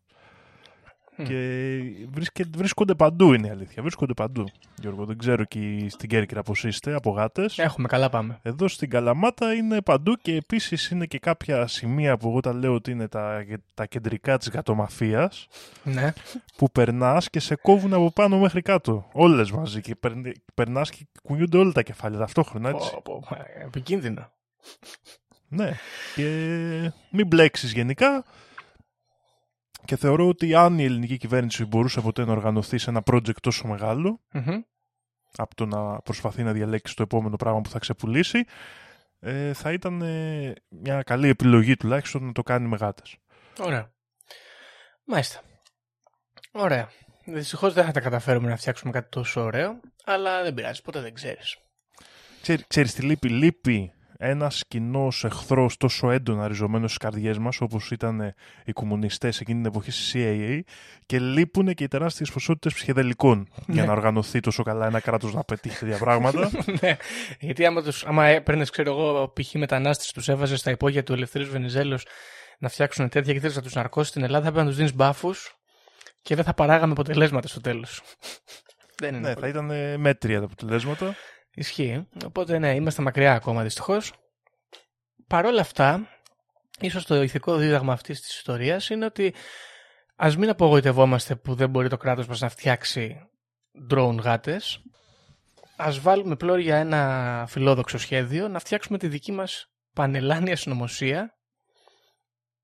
[1.22, 3.82] Και βρίσκονται παντού είναι η αλήθεια.
[3.82, 4.44] Βρίσκονται παντού.
[4.80, 7.58] Γιώργο, δεν ξέρω και στην Κέρκυρα πώς είστε, από γάτες.
[7.58, 8.38] Έχουμε, καλά πάμε.
[8.42, 12.74] Εδώ στην Καλαμάτα είναι παντού και επίσης είναι και κάποια σημεία που εγώ τα λέω
[12.74, 13.44] ότι είναι τα,
[13.74, 15.46] τα κεντρικά της γατομαφίας.
[15.82, 16.12] Ναι.
[16.56, 19.08] Που περνάς και σε κόβουν από πάνω μέχρι κάτω.
[19.12, 19.80] Όλες μαζί.
[19.80, 19.96] Και
[20.54, 22.90] περνάς και κουνιούνται όλα τα κεφάλια ταυτόχρονα έτσι.
[23.64, 24.32] επικίνδυνο.
[25.48, 25.72] Ναι.
[26.14, 28.24] Και μην μπλέξεις γενικά.
[29.84, 33.76] Και θεωρώ ότι αν η ελληνική κυβέρνηση μπορούσε ποτέ να οργανωθεί σε ένα project τόσο
[35.36, 38.44] από το να προσπαθεί να διαλέξει το επόμενο πράγμα που θα ξεπουλήσει,
[39.20, 43.16] ε, θα ήταν ε, μια καλή επιλογή τουλάχιστον να το κάνει με γάτες.
[43.58, 43.92] Ωραία.
[45.04, 45.40] Μάλιστα.
[46.52, 46.88] Ωραία.
[47.24, 51.14] Δυστυχώς δεν θα τα καταφέρουμε να φτιάξουμε κάτι τόσο ωραίο, αλλά δεν πειράζει, ποτέ δεν
[51.14, 51.56] ξέρεις.
[52.42, 53.92] Ξέρει, ξέρεις τι λείπει; Λείπει
[54.26, 59.70] ένας κοινός εχθρός τόσο έντονα ριζωμένος στις καρδιές μας, όπως ήταν οι κομμουνιστές εκείνη την
[59.70, 60.60] εποχή στη CIA,
[61.06, 63.86] και λείπουν και οι τεράστιες ποσότητες ψυχεδελικών για Ναι.
[63.86, 66.50] να οργανωθεί τόσο καλά ένα κράτος να πετύχει τέτοια πράγματα.
[66.80, 66.96] ναι.
[67.40, 69.52] Γιατί άμα, τους, άμα έπαιρνες, ξέρω εγώ, π.χ.
[69.54, 71.98] μετανάστες, τους έβαζες στα υπόγεια του Ελευθερίου Βενιζέλου
[72.58, 74.94] να φτιάξουν τέτοια και θέλεις να τους ναρκώσεις στην Ελλάδα, θα έπρεπε να τους δίνεις
[74.94, 75.56] μπάφους
[76.22, 78.02] και δεν θα παράγαμε αποτελέσματα στο τέλος.
[79.00, 79.28] δεν είναι.
[79.28, 81.14] ναι, θα ήταν ε, μέτρια τα αποτελέσματα.
[81.54, 82.08] Ισχύει.
[82.24, 84.12] Οπότε ναι, είμαστε μακριά ακόμα δυστυχώς.
[85.26, 86.08] Παρ' όλα αυτά,
[86.80, 89.34] ίσως το ηθικό δίδαγμα αυτής της ιστορίας είναι ότι
[90.16, 93.28] ας μην απογοητευόμαστε που δεν μπορεί το κράτος μας να φτιάξει
[93.90, 94.82] drone γάτες.
[95.76, 101.38] Α βάλουμε πλώρη για ένα φιλόδοξο σχέδιο να φτιάξουμε τη δική μας πανελλάνια συνωμοσία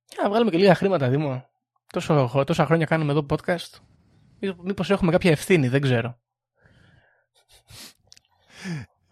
[0.04, 1.48] και να βγάλουμε και λίγα χρήματα, Δήμο.
[1.86, 3.78] Τόσο, τόσα χρόνια κάνουμε εδώ podcast.
[4.62, 6.20] Μήπως έχουμε κάποια ευθύνη, δεν ξέρω.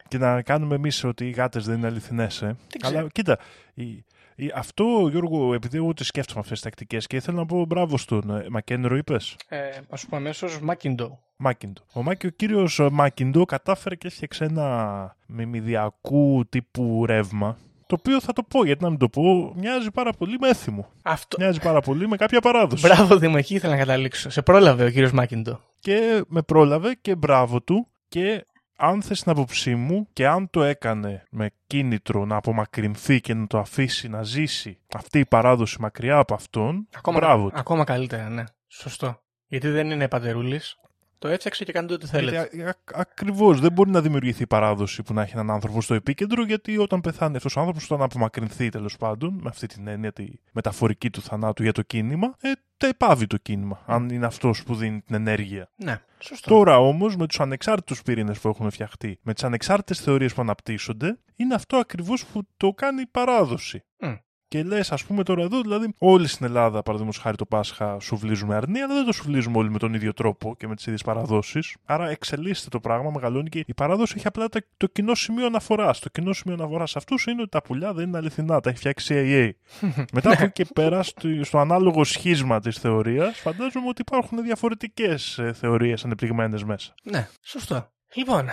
[0.09, 2.43] Και να κάνουμε εμείς ότι οι γάτες δεν είναι αληθινές.
[2.43, 2.57] Ε.
[2.83, 2.99] ξέρω.
[2.99, 3.39] Αλλά κοίτα,
[3.75, 7.65] η, η, αυτό Γιώργο, επειδή εγώ τις σκέφτομαι αυτές τις τακτικές και θέλω να πω
[7.65, 11.19] μπράβο στον ε, Μακένρο, είπες; Ε, Α σου πω αμέσως Μάκιντο.
[11.37, 11.83] Μάκιντο.
[11.93, 17.57] Ο, Μάκη, ο κύριος Μάκιντο κατάφερε και έφτιαξε ένα μιμιδιακού τύπου ρεύμα
[17.89, 20.89] το οποίο θα το πω, γιατί να μην το πω, μοιάζει πάρα πολύ με έθιμο.
[21.03, 21.37] Αυτό.
[21.41, 22.87] Μοιάζει πάρα πολύ με κάποια παράδοση.
[22.87, 24.31] Μπράβο, Δήμο, εκεί ήθελα να καταλήξω.
[24.31, 25.61] Σε πρόλαβε ο κύριος Μάκιντο.
[25.81, 28.47] Και με πρόλαβε και μπράβο του και
[28.81, 33.47] αν θες την άποψή μου και αν το έκανε με κίνητρο να απομακρυνθεί και να
[33.47, 37.59] το αφήσει να ζήσει αυτή η παράδοση μακριά από αυτόν, Ακόμα, μπράβο του.
[37.59, 38.45] ακόμα καλύτερα, ναι.
[38.67, 39.23] Σωστό.
[39.47, 40.77] Γιατί δεν είναι πατερούλης.
[41.19, 42.49] Το έφτιαξε και κάνει ό,τι θέλετε.
[42.53, 46.79] Γιατί ακριβώς δεν μπορεί να δημιουργηθεί παράδοση που να έχει έναν άνθρωπο στο επίκεντρο, γιατί
[46.79, 51.11] όταν πεθάνει αυτός ο άνθρωπος, όταν απομακρυνθεί τέλος πάντων, με αυτή την έννοια τη μεταφορική
[51.11, 53.83] του θανάτου για το κίνημα, ε, τεπάβει το κίνημα.
[53.87, 55.71] Αν είναι αυτός που δίνει την ενέργεια.
[55.77, 56.51] Ναι, σωστό.
[56.51, 61.19] Τώρα όμως με τους ανεξάρτητους πυρήνες που έχουν φτιαχτεί, με τις ανεξάρτητες θεωρίες που αναπτύσσονται,
[61.37, 63.85] είναι αυτό ακριβώς που το κάνει η παράδοση.
[63.99, 64.15] Μμ.
[64.49, 68.55] Και λες, ας πούμε τώρα εδώ, δηλαδή, όλοι στην Ελλάδα, παραδείγματος χάρη το Πάσχα, σουβλίζουμε
[68.55, 71.77] αρνία, αλλά δεν το σουβλίζουμε όλοι με τον ίδιο τρόπο και με τις ίδιες παραδόσεις.
[71.85, 75.99] Άρα εξελίσσεται το πράγμα, μεγαλώνει και η παράδοση έχει απλά το, το κοινό σημείο αναφοράς.
[75.99, 79.15] Το κοινό σημείο αναφοράς αυτούς είναι ότι τα πουλιά δεν είναι αληθινά, τα έχει φτιάξει
[79.15, 79.51] CIA.
[80.13, 85.41] Μετά από εκεί και πέρα, στο, στο ανάλογο σχίσμα της θεωρίας, φαντάζομαι ότι υπάρχουν διαφορετικές
[85.55, 86.95] θεωρίες ανεπτυγμένες μέσα.
[87.03, 87.91] Ναι, σωστό.
[88.15, 88.49] Λοιπόν,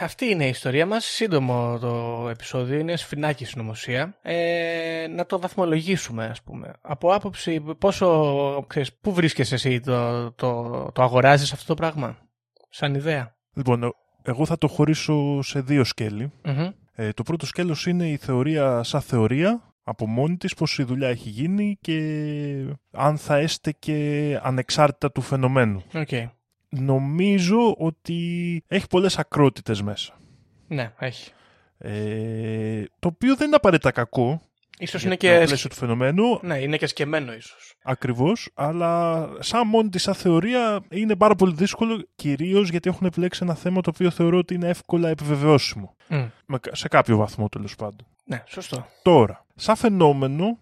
[0.00, 1.04] αυτή είναι η ιστορία μας.
[1.04, 4.18] Σύντομο το επεισόδιο, είναι σφινάκι συνωμοσία.
[4.22, 6.72] Ε, να το βαθμολογήσουμε, ας πούμε.
[6.80, 12.18] Από άποψη πόσο, ξέρεις, πού βρίσκεσαι εσύ, το, το, το αγοράζεις αυτό το πράγμα,
[12.68, 13.92] σαν ιδέα; Λοιπόν,
[14.22, 16.32] εγώ θα το χωρίσω σε δύο σκέλη.
[16.44, 16.68] Μμμ.
[16.94, 21.08] Ε, το πρώτο σκέλος είναι η θεωρία σαν θεωρία, από μόνη της πως η δουλειά
[21.08, 21.98] έχει γίνει και
[22.92, 25.82] αν θα έστε και ανεξάρτητα του φαινομένου.
[25.94, 26.08] Οκ.
[26.70, 30.20] Νομίζω ότι έχει πολλές ακρότητες μέσα.
[30.68, 31.30] Ναι, έχει.
[31.78, 34.42] Ε, το οποίο δεν είναι απαραίτητα κακό
[34.78, 35.44] Ίσως για είναι το και...
[35.46, 37.74] πλαίσιο του φαινομένου, Ναι, είναι και σκεμμένο ίσως.
[37.82, 43.40] ακριβώς, αλλά σαν μόνη της σαν θεωρία είναι πάρα πολύ δύσκολο, κυρίως γιατί έχουν επιλέξει
[43.42, 45.96] ένα θέμα το οποίο θεωρώ ότι είναι εύκολα επιβεβαιώσιμο.
[46.08, 46.24] Μμ.
[46.46, 48.06] Με- σε κάποιο βαθμό τέλος πάντων.
[48.24, 48.86] Ναι, σωστό.
[49.02, 50.58] Τώρα, σαν φαινόμενο,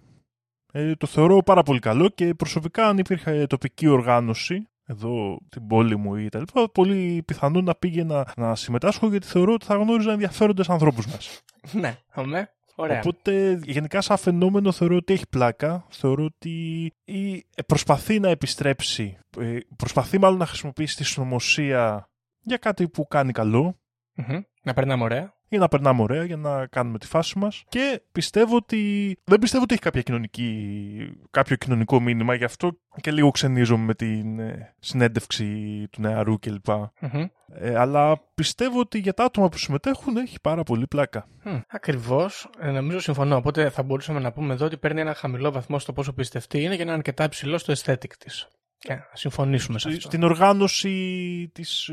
[0.73, 5.97] ε, το θεωρώ πάρα πολύ καλό και προσωπικά αν υπήρχε τοπική οργάνωση, εδώ την πόλη
[5.97, 10.13] μου ή τα λοιπά, πολύ πιθανό να πήγαινα να συμμετάσχω γιατί θεωρώ ότι θα γνώριζα
[10.13, 11.31] ενδιαφέροντες ανθρώπους μέσα.
[11.81, 12.53] Ναι, αμέ.
[12.75, 12.99] Ωραία.
[12.99, 15.87] Οπότε γενικά σαν φαινόμενο θεωρώ ότι έχει πλάκα.
[15.89, 22.11] Θεωρώ ότι ή προσπαθεί να επιστρέψει, ε, προσπαθεί μάλλον να χρησιμοποιήσει τη συνωμοσία
[22.41, 23.79] για κάτι που κάνει καλό
[24.15, 24.41] Μμμ.
[24.63, 25.38] Να περνάμε ωραία.
[25.49, 29.63] Για να περνάμε ωραία, για να κάνουμε τη φάση μας και πιστεύω ότι δεν πιστεύω
[29.63, 34.75] ότι έχει κάποια κοινωνική, κάποιο κοινωνικό μήνυμα γι' αυτό και λίγο ξενίζομαι με την ε,
[34.79, 36.69] συνέντευξη του νεαρού κλπ.
[37.01, 37.27] Μμμ.
[37.55, 41.29] Ε, αλλά πιστεύω ότι για τα άτομα που συμμετέχουν έχει πάρα πολύ πλάκα.
[41.69, 42.51] Ακριβώς.
[42.59, 43.37] Ε, νομίζω συμφωνώ.
[43.37, 46.77] Οπότε θα μπορούσαμε να πούμε εδώ ότι παίρνει ένα χαμηλό βαθμό στο πόσο πιστευτή είναι
[46.77, 48.49] και ένα αρκετά υψηλό στο aesthetic της.
[48.79, 50.01] Και να συμφωνήσουμε σε αυτό.
[50.01, 51.91] Στην οργάνωση της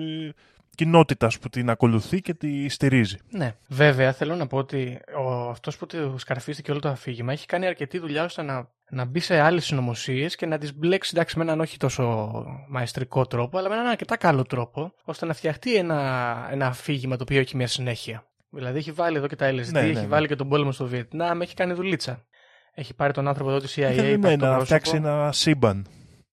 [0.82, 3.18] ε, κοινότητας που την ακολουθεί και τη στηρίζει.
[3.30, 3.56] Ναι.
[3.68, 7.66] Βέβαια, θέλω να πω ότι ο, αυτός που του σκαρφίστηκε όλο το αφήγημα έχει κάνει
[7.66, 11.44] αρκετή δουλειά ώστε να, να μπει σε άλλες συνωμοσίες και να τις μπλέξει εντάξει, με
[11.44, 12.32] έναν όχι τόσο
[12.68, 17.24] μαεστρικό τρόπο, αλλά με έναν αρκετά καλό τρόπο, ώστε να φτιαχτεί ένα, ένα αφήγημα το
[17.24, 18.28] οποίο έχει μια συνέχεια.
[18.50, 20.08] Δηλαδή έχει βάλει εδώ και τα LSD, Ναι, ναι, έχει ναι.
[20.08, 22.26] βάλει και τον πόλεμο στο Βιετνάμ, έχει κάνει δουλίτσα.
[22.74, 23.78] Έχει πάρει τον άνθρωπο εδώ της CIA.
[23.92, 24.64] Ήθελε υπάρχει ναι, το να πρόσωπο.
[24.66, 25.88] φτιάξει ένα σύμπαν.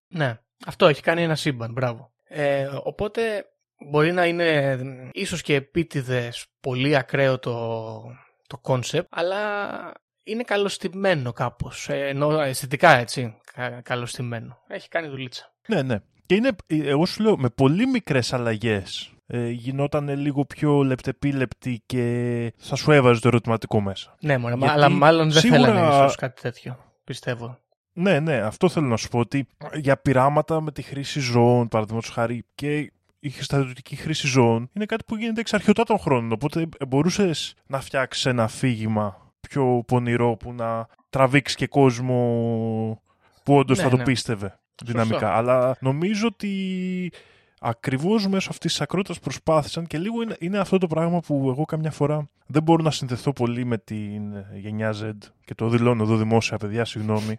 [0.09, 2.13] Ναι, αυτό έχει κάνει ένα σύμπαν, μπράβο.
[2.29, 3.45] Ε, οπότε
[3.91, 4.77] μπορεί να είναι
[5.13, 8.03] ίσως και επίτηδες πολύ ακραίο το,
[8.47, 9.39] το concept, αλλά
[10.23, 14.59] είναι καλοστημένο κάπως, ε, ενώ αισθητικά έτσι, κα, καλοστημένο.
[14.69, 15.53] Έχει κάνει δουλίτσα.
[15.69, 15.99] Ναι, ναι.
[16.27, 22.53] Και είναι, εγώ σου λέω, με πολύ μικρές αλλαγές ε, γινόταν λίγο πιο λεπτεπίλεπτη και
[22.57, 24.17] θα σου έβαζε το ερωτηματικό μέσα.
[24.21, 27.59] Ναι, μωρέ, μα- Γιατί αλλά μάλλον δεν σίγουρα- θέλανε ίσως κάτι τέτοιο, πιστεύω.
[27.93, 32.11] Ναι, ναι, αυτό θέλω να σου πω ότι για πειράματα με τη χρήση ζώων, παραδείγματος
[32.11, 32.93] χάρη, και
[33.25, 36.33] η στρατιωτική χρήση ζώων είναι κάτι που γίνεται εξ αρχαιοτά των χρόνων.
[36.33, 42.17] Οπότε μπορούσες να φτιάξεις ένα αφήγημα πιο πονηρό που να τραβήξεις και κόσμο
[43.43, 44.03] που όντως Ναι, θα το ναι.
[44.03, 45.19] πίστευε δυναμικά.
[45.19, 45.35] Σωστό.
[45.35, 47.13] Αλλά νομίζω ότι
[47.61, 51.65] ακριβώς μέσω αυτής της ακρότητας προσπάθησαν και λίγο είναι, είναι αυτό το πράγμα που εγώ
[51.65, 54.23] καμιά φορά δεν μπορώ να συνδεθώ πολύ με την
[54.55, 55.11] γενιά Z
[55.45, 57.39] και το δηλώνω εδώ δημόσια, παιδιά, συγγνώμη.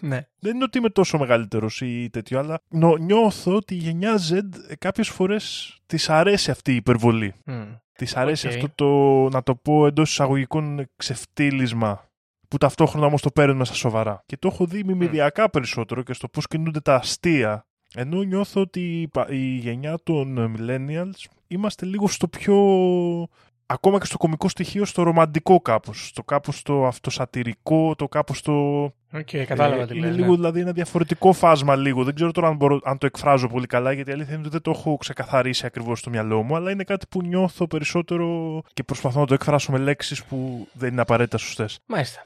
[0.00, 0.26] Ναι.
[0.38, 4.38] Δεν είναι ότι είμαι τόσο μεγαλύτερος ή τέτοιο, αλλά νο- νιώθω ότι η γενιά Z
[4.78, 7.34] κάποιες φορές της αρέσει αυτή η υπερβολή.
[7.44, 7.62] Μμ.
[7.92, 8.52] Της αρέσει Οκ.
[8.52, 8.88] αυτό το,
[9.28, 12.04] να το πω εντός εισαγωγικών, ξεφτύλισμα
[12.48, 14.22] που ταυτόχρονα όμως το παίρνουμε στα σοβαρά.
[14.26, 17.66] Και το έχω δει μιμιδιακά περισσότερο και στο πώς κινούνται τα αστεία.
[17.94, 22.56] Ενώ νιώθω ότι η πα- η γενιά των millennials είμαστε λίγο στο πιο.
[23.66, 26.06] Ακόμα και στο κομικό στοιχείο, στο ρομαντικό κάπως.
[26.06, 28.52] Στο κάπως το αυτοσατυρικό, το κάπως το
[29.14, 30.34] Οκ, κατάλαβα ε, τι είναι λες, λίγο ναι.
[30.34, 32.04] δηλαδή ένα διαφορετικό φάσμα λίγο.
[32.04, 34.52] Δεν ξέρω τώρα αν, μπορώ, αν το εκφράζω πολύ καλά, γιατί η αλήθεια είναι ότι
[34.52, 38.82] δεν το έχω ξεκαθαρίσει ακριβώς στο μυαλό μου, αλλά είναι κάτι που νιώθω περισσότερο και
[38.82, 41.78] προσπαθώ να το εκφράσω με λέξεις που δεν είναι απαραίτητα σωστές.
[41.86, 42.22] Μάλιστα.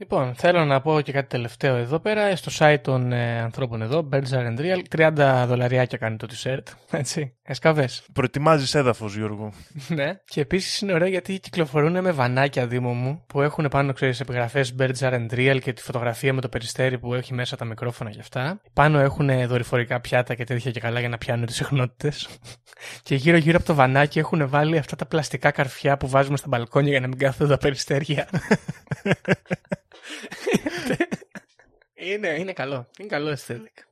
[0.00, 2.36] Λοιπόν, θέλω να πω και κάτι τελευταίο εδώ πέρα.
[2.36, 6.62] Στο site των ε, ανθρώπων εδώ, Birds Aren't Real, 30 δολαριάκια κάνει το t-shirt.
[6.90, 7.34] Έτσι.
[7.42, 8.06] Εσκαβές.
[8.12, 9.52] Προετοιμάζεις έδαφος, Γιώργο.
[9.88, 10.20] ναι.
[10.24, 14.74] Και επίσης είναι ωραίο γιατί κυκλοφορούν με βανάκια δήμο μου που έχουν πάνω, ξέρεις, επιγραφές
[14.78, 18.10] Birds Are and Real και τη φωτογραφία με το περιστέρι που έχει μέσα τα μικρόφωνα
[18.10, 18.60] και αυτά.
[18.72, 22.12] Πάνω έχουν δορυφορικά πιάτα και τέτοια και καλά για να πιάνουν τις συχνότητε.
[23.06, 26.90] και γύρω-γύρω από το βανάκι έχουν βάλει αυτά τα πλαστικά καρφιά που βάζουμε στα μπαλκόνια
[26.90, 28.28] για να μην κάθονται τα περιστέρια.
[32.30, 32.86] είναι, είναι καλό.
[32.98, 33.84] Είναι καλό aesthetic.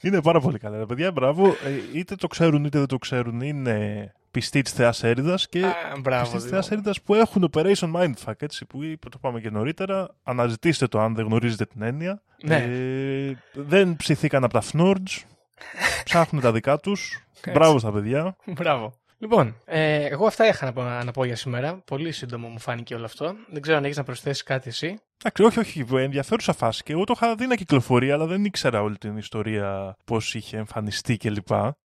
[0.00, 0.78] Είναι πάρα πολύ καλά.
[0.78, 1.48] Τα παιδιά, μπράβο.
[1.48, 3.40] Ε, είτε το ξέρουν είτε δεν το ξέρουν.
[3.40, 6.54] Είναι πιστοί της Θεάς Έριδα και Α, μπράβο, πιστοί της Δήμο.
[6.54, 10.14] Θεάς Έριδα που έχουν Operation Mindfuck, έτσι, που είπε, το πάμε και νωρίτερα.
[10.22, 12.22] Αναζητήστε το αν δεν γνωρίζετε την έννοια.
[12.42, 12.56] Ναι.
[12.56, 15.22] Ε, δεν ψηθήκαν από τα Fnordge.
[16.04, 17.26] Ψάχνουν τα δικά τους.
[17.52, 18.36] Μπράβο στα παιδιά.
[18.46, 18.94] Μπράβο.
[19.18, 21.82] Λοιπόν, ε, εγώ αυτά είχα να πω, να πω για σήμερα.
[21.84, 23.34] Πολύ σύντομο μου φάνηκε όλο αυτό.
[23.48, 24.98] Δεν ξέρω αν έχεις να προσθέσεις κάτι εσύ.
[25.24, 26.82] Εντάξει, όχι, όχι, ενδιαφέρουσα φάση.
[26.82, 30.56] Και εγώ το είχα δει να κυκλοφορεί, αλλά δεν ήξερα όλη την ιστορία πώς είχε
[30.56, 31.50] εμφανιστεί κλπ.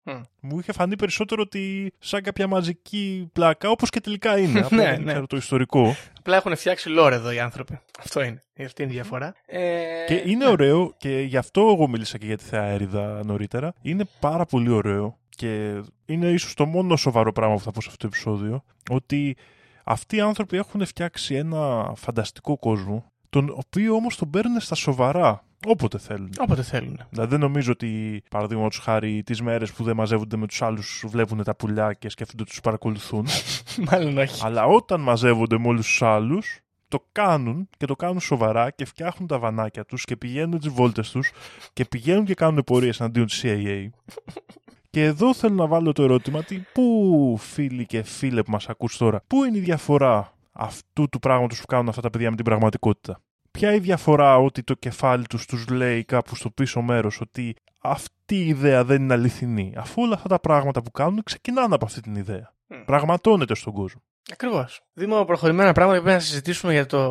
[0.04, 0.22] Μμ.
[0.42, 4.60] Μου είχε φανεί περισσότερο ότι σαν κάποια μαζική πλάκα, όπως και τελικά είναι.
[4.66, 5.02] Απλά Ναι, δεν ναι.
[5.04, 5.96] ήξερα το ιστορικό.
[6.20, 7.80] Απλά έχουν φτιάξει λόρ εδώ οι άνθρωποι.
[8.00, 8.42] Αυτό είναι.
[8.66, 9.36] Αυτή είναι η διαφορά.
[9.46, 9.62] Ε,
[10.08, 10.52] Και είναι ναι.
[10.52, 13.74] ωραίο, και γι' αυτό εγώ μίλησα και για τη Θεά Έριδα νωρίτερα.
[13.82, 17.88] Είναι πάρα πολύ ωραίο και είναι ίσως το μόνο σοβαρό πράγμα που θα πω σε
[17.90, 18.64] αυτό το επεισόδιο.
[18.90, 19.38] Ότι
[19.84, 25.44] αυτοί οι άνθρωποι έχουν φτιάξει ένα φανταστικό κόσμο, τον οποίο όμως τον παίρνουν στα σοβαρά
[25.66, 26.30] όποτε θέλουν.
[26.40, 27.00] Όποτε θέλουν.
[27.10, 31.44] Δηλαδή δεν νομίζω ότι, παραδείγματος χάρη, τις μέρες που δεν μαζεύονται με τους άλλους, βλέπουν
[31.44, 33.28] τα πουλιά και σκέφτονται ότι τους παρακολουθούν.
[33.92, 34.46] Μάλλον όχι.
[34.46, 39.28] Αλλά όταν μαζεύονται με όλους τους άλλους, το κάνουν και το κάνουν σοβαρά και φτιάχνουν
[39.28, 41.32] τα βανάκια τους και πηγαίνουν τις βόλτες τους
[41.74, 43.88] και πηγαίνουν και κάνουν πορείες εναντίον της CIA.
[44.98, 48.98] Και εδώ θέλω να βάλω το ερώτημα τι, πού φίλοι και φίλε που μας ακούς
[48.98, 52.46] τώρα, πού είναι η διαφορά αυτού του πράγματος που κάνουν αυτά τα παιδιά με την
[52.46, 53.22] πραγματικότητα;
[53.52, 58.36] Ποια η διαφορά ότι το κεφάλι τους τους λέει κάπου στο πίσω μέρος ότι αυτή
[58.36, 62.02] η ιδέα δεν είναι αληθινή, αφού όλα αυτά τα πράγματα που κάνουν ξεκινάνε από αυτή
[62.02, 62.54] την ιδέα.
[62.68, 62.84] Μμ.
[62.86, 64.02] Πραγματώνεται στον κόσμο.
[64.32, 64.82] Ακριβώς.
[64.94, 67.02] Δήμο, προχωρημένα πράγματα πρέπει να συζητήσουμε για το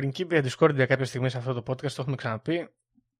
[0.00, 1.90] Principia Discordia κάποια στιγμή σε αυτό το podcast.
[1.92, 2.68] Το έχουμε ξαναπεί.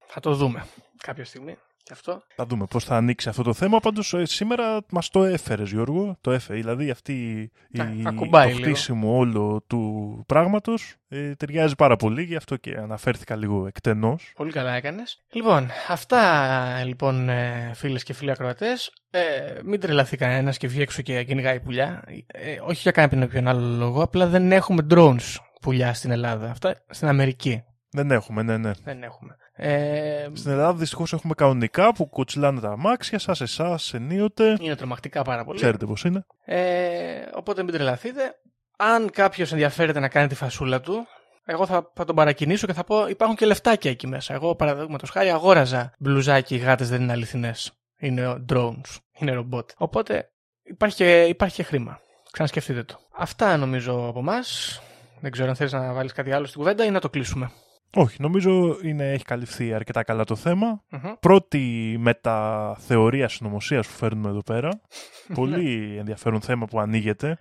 [0.07, 1.57] Θα το δούμε κάποια στιγμή.
[1.84, 2.22] Και αυτό.
[2.36, 3.80] Θα δούμε πώς θα ανοίξει αυτό το θέμα.
[3.80, 6.16] Πάντως σήμερα μας το έφερες, Γιώργο.
[6.20, 6.58] Το έφερε.
[6.58, 8.70] Δηλαδή αυτή η, Α, ακουμπάει το λίγο.
[8.70, 12.22] χτίσιμο όλο του πράγματος ε, ταιριάζει πάρα πολύ.
[12.22, 14.32] Γι' αυτό και αναφέρθηκα λίγο εκτενώς.
[14.36, 15.22] Πολύ καλά έκανες.
[15.32, 17.28] Λοιπόν, αυτά λοιπόν
[17.74, 18.92] φίλες και φίλοι ακροατές.
[19.10, 19.20] Ε,
[19.64, 22.04] μην τρελαθεί κανένας και βγει έξω και κυνηγάει πουλιά.
[22.26, 24.02] Ε, όχι για κάποιον ποιον άλλο λόγο.
[24.02, 26.50] Απλά δεν έχουμε drones πουλιά στην Ελλάδα.
[26.50, 27.62] Αυτά στην Αμερική.
[27.90, 28.70] Δεν έχουμε, ναι, ναι.
[28.84, 29.36] Δεν έχουμε.
[29.55, 34.57] Ε, Στην Ελλάδα δυστυχώς έχουμε κανονικά που κοτσιλάνε τα αμάξια σας, εσάς, ενίοτε.
[34.61, 35.59] είναι τρομακτικά πάρα πολύ.
[35.59, 36.26] Ξέρετε πώς είναι.
[36.44, 38.34] Ε, οπότε μην τρελαθείτε.
[38.76, 41.07] Αν κάποιος ενδιαφέρεται να κάνει τη φασούλα του,
[41.44, 44.34] εγώ θα, θα τον παρακινήσω και θα πω: Υπάρχουν και λεφτάκια εκεί μέσα.
[44.34, 46.55] Εγώ, παραδείγματος χάρη, αγόραζα μπλουζάκι.
[46.55, 47.72] Οι γάτες δεν είναι αληθινές.
[47.98, 48.96] Είναι drones.
[49.18, 49.70] Είναι ρομπότ.
[49.76, 50.30] Οπότε
[50.62, 52.00] υπάρχει και, υπάρχει και χρήμα.
[52.30, 52.98] Ξανασκεφτείτε το.
[53.16, 54.80] Αυτά νομίζω από εμάς.
[55.20, 57.50] Δεν ξέρω αν θέλει να βάλεις κάτι άλλο στην κουβέντα ή να το κλείσουμε.
[57.97, 60.84] Όχι, νομίζω είναι, έχει καλυφθεί αρκετά καλά το θέμα.
[60.90, 61.12] Μμμ.
[61.20, 64.70] Πρώτη μεταθεωρία συνωμοσίας που φέρνουμε εδώ πέρα.
[65.34, 67.38] Πολύ ενδιαφέρον θέμα που ανοίγεται.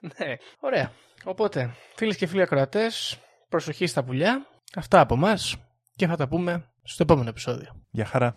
[0.00, 0.92] Ναι, ωραία.
[1.24, 4.46] Οπότε, φίλες και φίλοι ακροατές, προσοχή στα πουλιά.
[4.74, 5.34] Αυτά από εμά
[5.96, 7.84] και θα τα πούμε στο επόμενο επεισόδιο.
[7.90, 8.36] Γεια χαρά.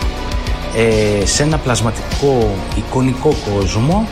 [0.75, 4.07] ε, σε ένα πλασματικό εικονικό κόσμο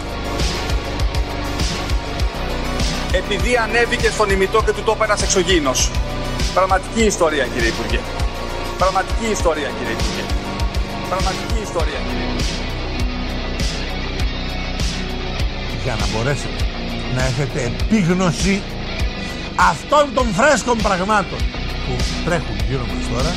[3.12, 5.92] Επειδή ανέβηκε στον ημιτό και του το είπε ένας εξωγήινος.
[6.54, 8.00] Πραγματική ιστορία, κύριε Υπουργέ.
[8.78, 10.24] Πραγματική ιστορία, κύριε Υπουργέ.
[11.10, 12.60] Πραγματική ιστορία, κύριε Υπουργέ.
[15.84, 16.64] για να μπορέσετε
[17.16, 18.62] να έχετε επίγνωση
[19.72, 21.40] αυτών των φρέσκων πραγμάτων
[21.86, 21.94] που
[22.26, 23.34] τρέχουν γύρω μας τώρα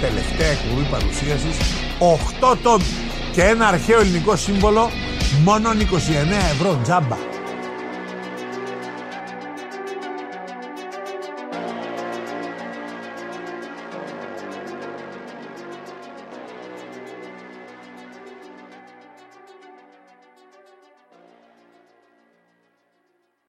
[0.00, 1.56] τελευταία εκπομπή παρουσίασης
[2.00, 2.84] 8 τόμοι
[3.32, 4.90] και ένα αρχαίο ελληνικό σύμβολο
[5.44, 5.74] μόνο 29
[6.52, 7.29] ευρώ τζάμπα